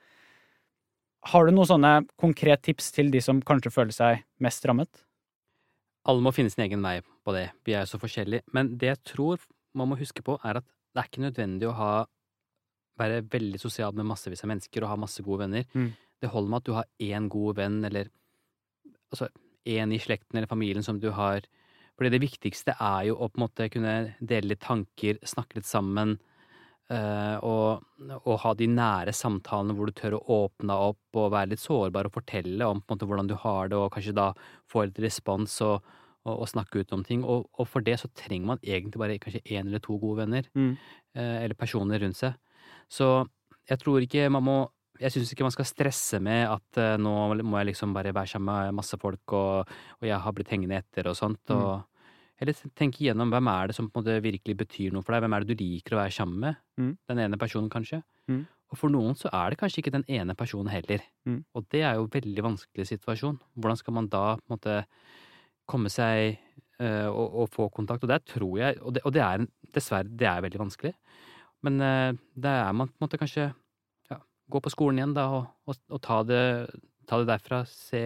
Har 1.34 1.44
du 1.44 1.52
noen 1.52 1.68
sånne 1.68 1.94
konkret 2.20 2.62
tips 2.64 2.94
til 2.96 3.10
de 3.12 3.20
som 3.20 3.42
kanskje 3.44 3.74
føler 3.74 3.92
seg 3.92 4.22
mest 4.40 4.64
rammet? 4.64 5.02
Alle 6.08 6.24
må 6.24 6.32
finne 6.32 6.52
sin 6.52 6.64
egen 6.64 6.80
vei 6.80 7.00
på 7.26 7.34
det, 7.36 7.50
vi 7.66 7.74
er 7.74 7.84
jo 7.84 7.90
så 7.90 8.00
forskjellige. 8.00 8.46
Men 8.56 8.72
det 8.80 8.94
jeg 8.94 9.02
tror 9.12 9.42
man 9.76 9.90
må 9.90 9.98
huske 10.00 10.24
på, 10.24 10.38
er 10.40 10.62
at 10.62 10.66
det 10.94 11.02
er 11.02 11.10
ikke 11.10 11.26
nødvendig 11.26 11.68
å 11.68 11.76
ha 11.76 11.92
være 13.00 13.24
veldig 13.32 13.60
sosial 13.60 13.94
med 13.96 14.08
massevis 14.08 14.44
av 14.44 14.50
mennesker 14.52 14.84
og 14.84 14.92
ha 14.92 14.98
masse 15.00 15.24
gode 15.24 15.44
venner. 15.44 15.66
Mm. 15.74 15.90
Det 16.20 16.30
holder 16.32 16.50
med 16.52 16.60
at 16.60 16.68
du 16.68 16.74
har 16.76 16.88
én 17.00 17.28
god 17.32 17.56
venn, 17.56 17.78
eller 17.88 18.10
altså 19.12 19.28
én 19.68 19.92
i 19.92 20.00
slekten 20.00 20.38
eller 20.38 20.48
familien 20.50 20.84
som 20.84 21.00
du 21.00 21.10
har 21.12 21.42
Fordi 21.98 22.10
det 22.14 22.22
viktigste 22.22 22.72
er 22.80 23.10
jo 23.10 23.16
å 23.20 23.28
på 23.28 23.36
en 23.36 23.42
måte 23.44 23.66
kunne 23.68 23.94
dele 24.24 24.54
litt 24.54 24.62
tanker, 24.64 25.18
snakke 25.20 25.58
litt 25.58 25.66
sammen, 25.68 26.14
eh, 26.88 27.36
og, 27.44 27.82
og 28.24 28.38
ha 28.40 28.52
de 28.56 28.68
nære 28.72 29.12
samtalene 29.12 29.74
hvor 29.76 29.90
du 29.90 29.92
tør 29.98 30.16
å 30.16 30.22
åpne 30.46 30.78
opp 30.88 31.18
og 31.20 31.32
være 31.34 31.50
litt 31.52 31.60
sårbar 31.60 32.08
og 32.08 32.14
fortelle 32.16 32.64
om 32.72 32.80
måte 32.88 33.04
hvordan 33.04 33.28
du 33.28 33.36
har 33.42 33.68
det, 33.68 33.76
og 33.76 33.92
kanskje 33.92 34.16
da 34.16 34.30
få 34.70 34.86
litt 34.88 35.02
respons 35.04 35.58
og, 35.66 35.84
og, 36.24 36.34
og 36.38 36.48
snakke 36.48 36.80
ut 36.80 36.96
om 36.96 37.04
ting. 37.04 37.20
Og, 37.20 37.44
og 37.60 37.68
for 37.68 37.84
det 37.84 37.98
så 38.00 38.08
trenger 38.16 38.54
man 38.54 38.64
egentlig 38.64 39.02
bare 39.04 39.20
kanskje 39.20 39.44
én 39.44 39.68
eller 39.68 39.84
to 39.84 39.98
gode 40.00 40.22
venner, 40.24 40.48
Mm. 40.56 40.72
eh, 41.20 41.36
eller 41.44 41.54
personer 41.54 42.00
rundt 42.00 42.16
seg. 42.16 42.32
Så 42.88 43.26
jeg 43.68 43.78
tror 43.84 44.00
ikke 44.00 44.30
man 44.32 44.48
må 44.48 44.58
jeg 45.00 45.14
syns 45.14 45.32
ikke 45.32 45.46
man 45.46 45.54
skal 45.54 45.68
stresse 45.68 46.20
med 46.22 46.44
at 46.48 46.80
uh, 46.80 46.96
nå 47.00 47.12
må 47.40 47.60
jeg 47.60 47.70
liksom 47.72 47.94
bare 47.96 48.12
være 48.16 48.34
sammen 48.34 48.50
med 48.52 48.80
masse 48.82 48.98
folk, 49.00 49.36
og, 49.36 49.70
og 50.00 50.06
jeg 50.06 50.20
har 50.24 50.36
blitt 50.36 50.52
hengende 50.52 50.80
etter 50.80 51.08
og 51.10 51.16
sånt. 51.18 51.42
Mm. 51.48 51.56
Og, 51.56 52.06
Eller 52.40 52.56
tenke 52.76 53.02
igjennom 53.02 53.32
hvem 53.32 53.48
er 53.52 53.70
det 53.70 53.76
som 53.76 53.88
på 53.88 54.00
en 54.00 54.04
måte 54.04 54.24
virkelig 54.24 54.56
betyr 54.62 54.94
noe 54.94 55.04
for 55.04 55.16
deg. 55.16 55.24
Hvem 55.24 55.36
er 55.36 55.44
det 55.44 55.56
du 55.56 55.64
liker 55.64 55.96
å 55.96 56.02
være 56.02 56.16
sammen 56.16 56.40
med? 56.44 56.60
Mm. 56.80 56.92
Den 57.12 57.22
ene 57.26 57.40
personen, 57.40 57.72
kanskje. 57.72 58.02
Mm. 58.32 58.44
Og 58.70 58.78
for 58.78 58.92
noen 58.92 59.16
så 59.18 59.30
er 59.34 59.50
det 59.50 59.58
kanskje 59.60 59.82
ikke 59.82 59.94
den 59.96 60.06
ene 60.08 60.36
personen 60.38 60.70
heller. 60.70 61.02
Mm. 61.26 61.40
Og 61.58 61.66
det 61.74 61.82
er 61.82 61.96
jo 61.98 62.06
en 62.06 62.12
veldig 62.14 62.44
vanskelig 62.46 62.86
situasjon. 62.92 63.40
Hvordan 63.58 63.80
skal 63.80 63.96
man 63.96 64.08
da 64.12 64.24
på 64.38 64.46
en 64.46 64.54
måte 64.54 64.76
komme 65.70 65.90
seg 65.92 66.36
uh, 66.78 67.08
og, 67.10 67.26
og 67.42 67.50
få 67.56 67.66
kontakt? 67.74 68.06
Og 68.06 68.12
der 68.12 68.22
tror 68.22 68.60
jeg 68.60 68.78
Og 68.80 68.94
det, 68.94 69.02
og 69.04 69.16
det 69.16 69.24
er 69.26 69.48
dessverre, 69.74 70.08
det 70.08 70.28
er 70.30 70.44
veldig 70.46 70.62
vanskelig. 70.62 70.94
Men 71.66 71.82
uh, 71.82 72.12
der 72.36 72.62
er 72.68 72.72
man 72.72 72.92
på 72.92 73.00
en 73.00 73.08
måte 73.08 73.20
kanskje 73.20 73.50
Gå 74.50 74.62
på 74.62 74.72
skolen 74.72 75.00
igjen, 75.00 75.16
da, 75.16 75.26
og, 75.36 75.50
og, 75.70 75.80
og 75.90 76.00
ta, 76.04 76.20
det, 76.26 76.42
ta 77.08 77.20
det 77.20 77.28
derfra. 77.30 77.62
Se 77.68 78.02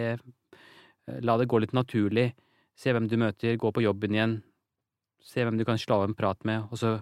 La 1.21 1.35
det 1.37 1.45
gå 1.49 1.59
litt 1.61 1.75
naturlig. 1.77 2.31
Se 2.77 2.93
hvem 2.93 3.07
du 3.09 3.17
møter. 3.21 3.57
Gå 3.61 3.71
på 3.73 3.83
jobben 3.85 4.15
igjen. 4.17 4.39
Se 5.25 5.45
hvem 5.45 5.57
du 5.59 5.65
kan 5.67 5.79
slå 5.81 6.01
av 6.01 6.09
en 6.09 6.17
prat 6.17 6.41
med, 6.45 6.67
og 6.69 6.77
så 6.81 6.97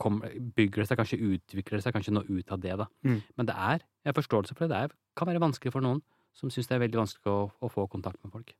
kom, 0.00 0.18
bygger 0.56 0.82
det 0.82 0.88
seg 0.90 0.98
kanskje, 0.98 1.20
utvikler 1.22 1.78
det 1.78 1.84
seg 1.84 1.94
kanskje 1.94 2.14
noe 2.16 2.26
ut 2.26 2.50
av 2.50 2.58
det, 2.62 2.74
da. 2.80 2.88
Mm. 3.06 3.20
Men 3.38 3.48
det 3.50 3.54
er, 3.54 3.84
jeg 4.02 4.10
har 4.10 4.18
forståelse 4.18 4.56
for 4.56 4.66
det, 4.66 4.74
det 4.74 4.80
er, 4.88 4.96
kan 5.14 5.30
være 5.30 5.42
vanskelig 5.44 5.70
for 5.74 5.84
noen 5.84 6.02
som 6.34 6.50
syns 6.50 6.66
det 6.66 6.74
er 6.76 6.82
veldig 6.82 6.98
vanskelig 6.98 7.30
å, 7.30 7.46
å 7.46 7.70
få 7.70 7.86
kontakt 7.90 8.18
med 8.24 8.34
folk. 8.34 8.50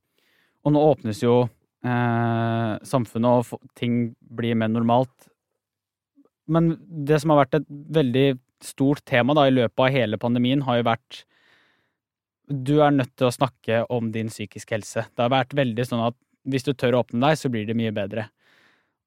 Og 0.65 0.75
nå 0.77 0.83
åpnes 0.93 1.25
jo 1.25 1.35
eh, 1.43 2.73
samfunnet, 2.87 3.51
og 3.51 3.75
ting 3.75 4.15
blir 4.23 4.55
mer 4.59 4.71
normalt. 4.71 5.29
Men 6.47 6.77
det 6.79 7.19
som 7.23 7.33
har 7.35 7.43
vært 7.43 7.59
et 7.59 7.67
veldig 7.99 8.29
stort 8.65 9.05
tema 9.09 9.37
da, 9.37 9.47
i 9.49 9.55
løpet 9.55 9.81
av 9.87 9.93
hele 9.95 10.19
pandemien, 10.21 10.65
har 10.67 10.81
jo 10.81 10.89
vært 10.91 11.25
Du 12.45 12.75
er 12.85 12.93
nødt 12.93 13.15
til 13.17 13.31
å 13.31 13.33
snakke 13.33 13.87
om 13.89 14.11
din 14.13 14.29
psykiske 14.29 14.75
helse. 14.75 15.07
Det 15.09 15.23
har 15.23 15.31
vært 15.33 15.55
veldig 15.57 15.87
sånn 15.89 16.03
at 16.05 16.17
hvis 16.45 16.67
du 16.67 16.75
tør 16.77 16.99
å 16.99 17.05
åpne 17.05 17.23
deg, 17.23 17.39
så 17.41 17.49
blir 17.49 17.65
det 17.65 17.77
mye 17.79 17.93
bedre. 17.95 18.27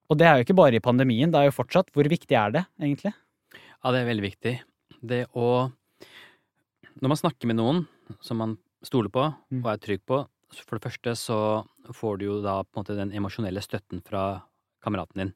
Og 0.09 0.17
det 0.17 0.25
er 0.25 0.39
jo 0.39 0.47
ikke 0.47 0.57
bare 0.57 0.79
i 0.79 0.81
pandemien, 0.81 1.29
det 1.29 1.37
er 1.37 1.49
jo 1.51 1.57
fortsatt. 1.59 1.91
Hvor 1.93 2.07
viktig 2.09 2.33
er 2.33 2.55
det, 2.55 2.63
egentlig? 2.81 3.13
Ja, 3.53 3.91
det 3.93 3.99
er 4.01 4.09
veldig 4.09 4.25
viktig. 4.25 4.53
Det 5.05 5.25
å 5.37 5.71
Når 6.97 7.11
man 7.13 7.19
snakker 7.19 7.45
med 7.45 7.59
noen 7.59 7.83
som 8.25 8.39
man 8.41 8.57
stoler 8.81 9.09
på 9.13 9.35
Mm. 9.51 9.63
og 9.63 9.71
er 9.71 9.77
trygg 9.77 10.01
på, 10.07 10.27
så 10.51 10.63
for 10.65 10.79
det 10.79 10.89
første 10.89 11.13
så 11.13 11.67
får 11.93 12.17
du 12.17 12.25
jo 12.25 12.41
da 12.41 12.63
på 12.63 12.73
en 12.73 12.83
måte 12.83 12.97
den 12.97 13.11
emosjonelle 13.11 13.61
støtten 13.61 14.01
fra 14.01 14.41
kameraten 14.81 15.15
din. 15.21 15.33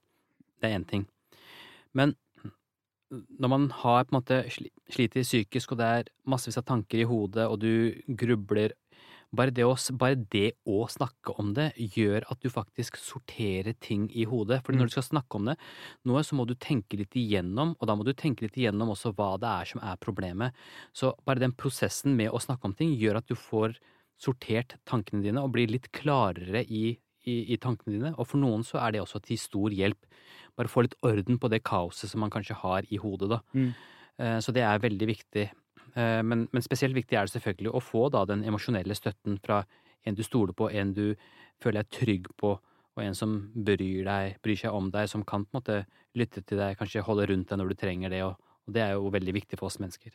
Det 0.60 0.72
er 0.72 0.80
én 0.80 0.88
ting. 0.88 1.06
Men 1.94 2.16
når 3.12 3.52
man 3.52 3.70
har 3.82 4.06
på 4.06 4.14
en 4.14 4.20
måte 4.22 4.44
sliter 4.52 5.26
psykisk, 5.26 5.74
og 5.74 5.82
det 5.82 5.88
er 5.88 6.12
massevis 6.30 6.60
av 6.62 6.68
tanker 6.70 7.04
i 7.04 7.08
hodet, 7.10 7.48
og 7.48 7.60
du 7.60 8.00
grubler 8.08 8.76
bare 9.32 9.54
det, 9.56 9.64
å, 9.64 9.76
bare 9.96 10.18
det 10.32 10.50
å 10.68 10.82
snakke 10.92 11.34
om 11.40 11.54
det 11.56 11.70
gjør 11.96 12.26
at 12.32 12.42
du 12.44 12.50
faktisk 12.52 12.98
sorterer 13.00 13.78
ting 13.80 14.10
i 14.12 14.26
hodet. 14.28 14.60
Fordi 14.66 14.76
Mm. 14.76 14.82
når 14.82 14.90
du 14.90 14.96
skal 14.98 15.08
snakke 15.08 15.40
om 15.40 15.46
det, 15.46 15.56
noe, 16.04 16.24
så 16.24 16.36
må 16.36 16.46
du 16.48 16.54
tenke 16.56 17.00
litt 17.00 17.16
igjennom, 17.16 17.76
og 17.80 17.88
da 17.88 17.96
må 17.96 18.04
du 18.04 18.14
tenke 18.14 18.44
litt 18.44 18.60
igjennom 18.60 18.92
også 18.92 19.14
hva 19.16 19.38
det 19.40 19.48
er 19.48 19.66
som 19.72 19.82
er 19.82 19.96
problemet. 20.04 20.52
Så 20.94 21.16
bare 21.26 21.40
den 21.40 21.56
prosessen 21.56 22.16
med 22.16 22.32
å 22.32 22.44
snakke 22.44 22.68
om 22.68 22.74
ting 22.76 22.92
gjør 23.00 23.22
at 23.22 23.28
du 23.28 23.36
får 23.36 23.80
sortert 24.20 24.76
tankene 24.86 25.24
dine 25.24 25.42
og 25.42 25.54
blir 25.56 25.72
litt 25.72 25.92
klarere 25.96 26.66
i, 26.68 27.00
i, 27.26 27.54
i 27.54 27.58
tankene 27.58 27.96
dine. 27.96 28.12
Og 28.18 28.28
for 28.28 28.42
noen 28.42 28.64
så 28.66 28.80
er 28.82 28.92
det 28.96 29.02
også 29.02 29.22
til 29.26 29.38
stor 29.38 29.70
hjelp. 29.76 30.00
Bare 30.58 30.72
få 30.72 30.86
litt 30.86 30.96
orden 31.06 31.38
på 31.40 31.50
det 31.50 31.64
kaoset 31.64 32.10
som 32.12 32.22
man 32.24 32.32
kanskje 32.34 32.58
har 32.62 32.88
i 32.90 32.98
hodet, 33.02 33.30
da. 33.30 33.42
Mm. 33.54 33.72
Eh, 34.18 34.40
Så 34.40 34.54
det 34.56 34.64
er 34.64 34.80
veldig 34.84 35.08
viktig. 35.08 35.46
Eh, 35.96 36.22
Men, 36.24 36.48
men 36.52 36.62
spesielt 36.62 36.96
viktig 36.96 37.18
er 37.18 37.26
det 37.28 37.36
selvfølgelig 37.36 37.74
å 37.74 37.82
få 37.84 38.10
da 38.12 38.26
den 38.26 38.44
emosjonelle 38.44 38.96
støtten 38.96 39.40
fra 39.44 39.64
en 40.06 40.16
du 40.16 40.24
stoler 40.24 40.54
på, 40.54 40.70
en 40.72 40.94
du 40.94 41.16
føler 41.62 41.84
deg 41.84 41.90
trygg 41.94 42.28
på, 42.38 42.56
og 42.98 43.04
en 43.04 43.16
som 43.16 43.52
bryr, 43.54 44.04
deg, 44.04 44.40
bryr 44.42 44.58
seg 44.58 44.74
om 44.74 44.90
deg, 44.92 45.08
som 45.08 45.24
kan 45.24 45.46
på 45.46 45.54
en 45.54 45.60
måte 45.62 45.86
lytte 46.18 46.42
til 46.42 46.58
deg, 46.58 46.76
kanskje 46.80 47.06
holde 47.06 47.28
rundt 47.30 47.50
deg 47.50 47.62
når 47.62 47.70
du 47.70 47.76
trenger 47.76 48.10
det, 48.10 48.24
og, 48.26 48.36
og 48.68 48.74
det 48.74 48.82
er 48.82 48.98
jo 48.98 49.14
veldig 49.14 49.36
viktig 49.38 49.60
for 49.60 49.70
oss 49.70 49.80
mennesker. 49.80 50.12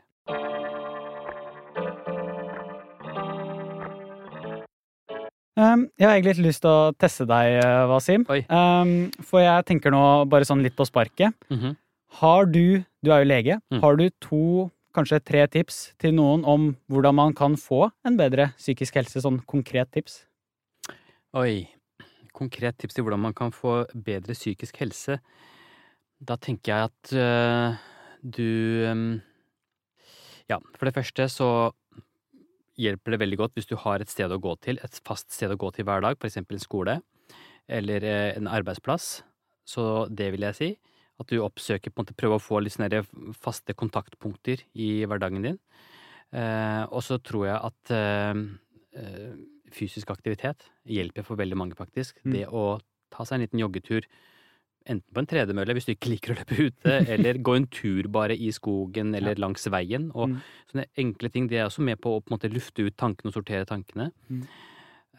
Um, 5.57 5.87
jeg 5.97 6.05
har 6.07 6.15
egentlig 6.19 6.37
litt 6.37 6.47
lyst 6.51 6.61
til 6.67 6.71
å 6.71 6.93
teste 7.01 7.25
deg, 7.27 7.55
eh, 7.65 7.87
Wasim. 7.89 8.27
Um, 8.53 9.11
for 9.25 9.41
jeg 9.41 9.65
tenker 9.71 9.91
nå 9.95 10.03
bare 10.29 10.45
sånn 10.45 10.63
litt 10.63 10.77
på 10.77 10.85
sparket. 10.85 11.33
Mhm. 11.51 11.77
Har 12.21 12.47
du, 12.47 12.85
du 13.05 13.11
er 13.13 13.25
jo 13.25 13.29
lege, 13.29 13.61
Mm. 13.73 13.81
har 13.81 13.97
du 13.97 14.11
to, 14.21 14.71
kanskje 14.95 15.19
tre 15.25 15.47
tips 15.47 15.93
til 15.99 16.13
noen 16.13 16.45
om 16.45 16.77
hvordan 16.91 17.15
man 17.15 17.35
kan 17.35 17.57
få 17.57 17.91
en 18.05 18.17
bedre 18.17 18.53
psykisk 18.57 18.95
helse? 18.95 19.21
Sånn 19.21 19.41
konkret 19.47 19.91
tips. 19.93 20.25
Oi. 21.35 21.69
Konkret 22.33 22.79
tips 22.79 22.95
til 22.95 23.05
hvordan 23.05 23.21
man 23.21 23.35
kan 23.35 23.51
få 23.51 23.87
bedre 23.95 24.33
psykisk 24.37 24.77
helse. 24.77 25.19
Da 26.25 26.37
tenker 26.37 26.73
jeg 26.73 26.85
at 26.85 27.13
øh, 27.13 27.77
du 28.25 28.85
øhm, 28.87 29.23
Ja, 30.49 30.59
for 30.79 30.87
det 30.87 30.95
første 30.95 31.29
så 31.29 31.73
hjelper 32.81 33.15
det 33.15 33.21
veldig 33.23 33.39
godt 33.41 33.57
hvis 33.57 33.69
du 33.71 33.77
har 33.81 34.03
et 34.03 34.13
sted 34.13 34.33
å 34.33 34.41
gå 34.43 34.53
til, 34.65 34.81
et 34.85 35.01
fast 35.07 35.33
sted 35.35 35.53
å 35.53 35.59
gå 35.61 35.71
til 35.75 35.87
hver 35.89 36.05
dag, 36.05 36.19
for 36.21 36.29
eksempel 36.29 36.59
en 36.59 36.65
skole 36.65 36.99
eller 37.67 38.05
eh, 38.07 38.37
en 38.37 38.51
arbeidsplass. 38.51 39.25
Så 39.67 40.07
det 40.13 40.31
vil 40.35 40.47
jeg 40.47 40.59
si. 40.59 40.71
At 41.19 41.33
du 41.33 41.41
oppsøker, 41.41 41.91
på 41.91 42.03
en 42.03 42.05
måte 42.05 42.17
prøver 42.19 42.39
å 42.39 42.45
få 42.45 42.61
litt 42.61 42.77
sånne 42.77 43.03
faste 43.41 43.75
kontaktpunkter 43.75 44.63
i 44.77 44.91
hverdagen 45.09 45.47
din. 45.49 45.59
Eh, 46.37 46.85
og 46.87 47.03
så 47.03 47.19
tror 47.25 47.47
jeg 47.49 47.57
at 47.57 47.95
eh, 47.97 49.33
fysisk 49.75 50.13
aktivitet 50.15 50.69
hjelper 50.87 51.27
for 51.27 51.41
veldig 51.41 51.59
mange, 51.59 51.79
faktisk. 51.79 52.21
Mm. 52.25 52.37
Det 52.37 52.47
å 52.53 52.67
ta 53.13 53.25
seg 53.25 53.39
en 53.39 53.47
liten 53.47 53.63
joggetur, 53.65 54.07
enten 54.87 55.13
på 55.15 55.23
en 55.23 55.27
tredemølle 55.29 55.75
hvis 55.77 55.89
du 55.89 55.93
ikke 55.95 56.11
liker 56.13 56.33
å 56.33 56.37
løpe 56.39 56.57
ute, 56.69 56.95
eller 57.17 57.41
gå 57.43 57.57
en 57.59 57.67
tur 57.73 58.09
bare 58.13 58.37
i 58.39 58.53
skogen 58.55 59.15
eller 59.19 59.39
langs 59.43 59.67
veien. 59.73 60.09
Og 60.15 60.31
Mm. 60.31 60.39
sånne 60.73 60.87
enkle 61.03 61.31
ting. 61.35 61.49
De 61.51 61.59
er 61.59 61.67
også 61.69 61.83
med 61.85 62.01
på 62.01 62.15
å 62.17 62.23
på 62.25 62.35
måte 62.37 62.51
lufte 62.53 62.87
ut 62.87 62.97
tankene 62.97 63.31
og 63.33 63.37
sortere 63.37 63.67
tankene. 63.69 64.11
Mm. 64.31 64.43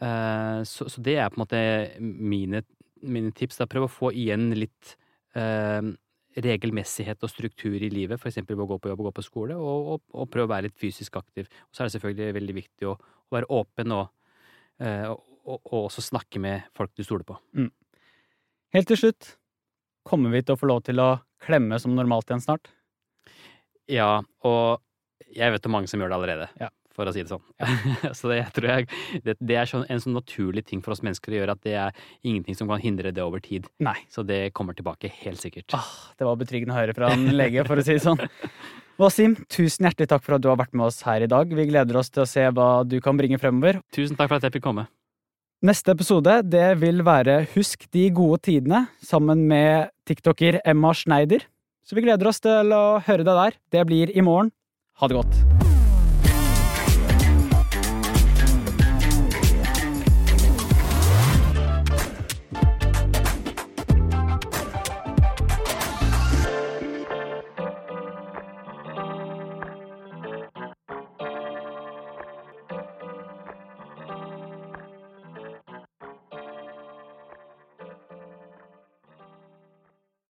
Eh, 0.00 0.60
så, 0.68 0.88
så 0.88 1.02
det 1.02 1.16
er 1.18 1.30
på 1.30 1.38
en 1.40 1.44
måte 1.44 1.62
mine, 2.00 2.62
mine 3.02 3.32
tips. 3.32 3.58
Da. 3.58 3.66
Prøv 3.70 3.86
å 3.88 3.92
få 3.92 4.12
igjen 4.14 4.50
litt 4.54 4.96
eh, 5.34 5.82
regelmessighet 6.38 7.24
og 7.26 7.32
struktur 7.32 7.74
i 7.82 7.88
livet, 7.90 8.20
f.eks. 8.20 8.36
ved 8.46 8.60
å 8.62 8.66
gå 8.68 8.78
på 8.78 8.92
jobb 8.92 9.00
og 9.02 9.08
gå 9.08 9.14
på 9.16 9.24
skole, 9.26 9.56
og, 9.58 9.88
og, 9.96 10.02
og 10.14 10.28
prøve 10.30 10.46
å 10.46 10.52
være 10.52 10.68
litt 10.68 10.78
fysisk 10.78 11.16
aktiv. 11.18 11.48
Og 11.66 11.74
så 11.74 11.82
er 11.82 11.88
det 11.88 11.96
selvfølgelig 11.96 12.36
veldig 12.38 12.54
viktig 12.60 12.86
å, 12.90 12.94
å 12.94 13.34
være 13.34 13.48
åpen 13.58 13.96
og, 13.96 14.12
eh, 14.78 15.08
og, 15.10 15.24
og, 15.48 15.58
og 15.72 15.80
også 15.88 16.04
snakke 16.12 16.38
med 16.44 16.68
folk 16.78 16.94
du 16.94 17.02
stoler 17.02 17.26
på. 17.26 17.38
Helt 18.76 18.86
til 18.92 19.00
slutt, 19.00 19.32
kommer 20.08 20.32
vi 20.34 20.42
til 20.42 20.56
å 20.56 20.60
få 20.60 20.68
lov 20.70 20.82
til 20.88 21.00
å 21.04 21.12
klemme 21.44 21.78
som 21.82 21.94
normalt 21.96 22.28
igjen 22.32 22.42
snart? 22.44 22.72
Ja, 23.88 24.18
og 24.44 24.82
jeg 25.34 25.52
vet 25.54 25.68
om 25.68 25.74
mange 25.78 25.88
som 25.90 26.00
gjør 26.00 26.12
det 26.12 26.18
allerede, 26.18 26.48
Ja. 26.60 26.68
for 26.96 27.06
å 27.08 27.12
si 27.14 27.22
det 27.22 27.30
sånn. 27.30 27.44
så 28.18 28.28
det, 28.32 28.40
jeg, 28.58 28.88
det, 29.24 29.36
det 29.38 29.56
er 29.60 29.68
sånn, 29.70 29.84
en 29.88 30.00
sånn 30.02 30.16
naturlig 30.18 30.64
ting 30.66 30.82
for 30.82 30.92
oss 30.96 31.04
mennesker 31.06 31.32
å 31.32 31.38
gjøre 31.38 31.54
at 31.54 31.62
det 31.64 31.76
er 31.78 32.00
ingenting 32.26 32.56
som 32.58 32.68
kan 32.72 32.82
hindre 32.82 33.12
det 33.14 33.22
over 33.22 33.40
tid. 33.44 33.68
Nei. 33.84 33.94
Så 34.10 34.24
det 34.26 34.50
kommer 34.56 34.74
tilbake 34.76 35.10
helt 35.22 35.40
sikkert. 35.40 35.70
Ah, 35.78 35.86
det 36.18 36.26
var 36.26 36.40
betryggende 36.40 36.74
å 36.74 36.80
høre 36.80 36.96
fra 36.96 37.12
en 37.14 37.28
lege, 37.38 37.64
for 37.68 37.78
å 37.78 37.86
si 37.86 37.94
det 37.96 38.04
sånn. 38.04 38.20
Wasim, 38.98 39.36
tusen 39.46 39.86
hjertelig 39.86 40.08
takk 40.10 40.24
for 40.26 40.34
at 40.34 40.42
du 40.42 40.48
har 40.50 40.58
vært 40.58 40.74
med 40.74 40.88
oss 40.88 41.04
her 41.06 41.22
i 41.22 41.30
dag. 41.30 41.52
Vi 41.54 41.68
gleder 41.70 42.00
oss 42.00 42.10
til 42.10 42.24
å 42.24 42.28
se 42.28 42.42
hva 42.50 42.82
du 42.82 42.96
kan 43.04 43.14
bringe 43.20 43.38
fremover. 43.38 43.78
Tusen 43.94 44.18
takk 44.18 44.26
for 44.32 44.40
at 44.40 44.48
jeg 44.48 44.56
fikk 44.58 44.64
komme. 44.66 44.88
Neste 45.58 45.90
episode 45.90 46.36
det 46.46 46.76
vil 46.78 47.02
være 47.02 47.40
Husk 47.56 47.88
de 47.90 48.04
gode 48.14 48.38
tidene, 48.46 48.84
sammen 49.02 49.42
med 49.50 49.90
tiktoker 50.06 50.60
Emma 50.62 50.92
Schneider. 50.94 51.42
Så 51.82 51.98
vi 51.98 52.04
gleder 52.06 52.30
oss 52.30 52.38
til 52.44 52.70
å 52.70 53.00
høre 53.02 53.26
deg 53.26 53.42
der. 53.42 53.58
Det 53.74 53.86
blir 53.90 54.14
i 54.14 54.22
morgen. 54.22 54.54
Ha 55.02 55.10
det 55.10 55.18
godt. 55.18 55.67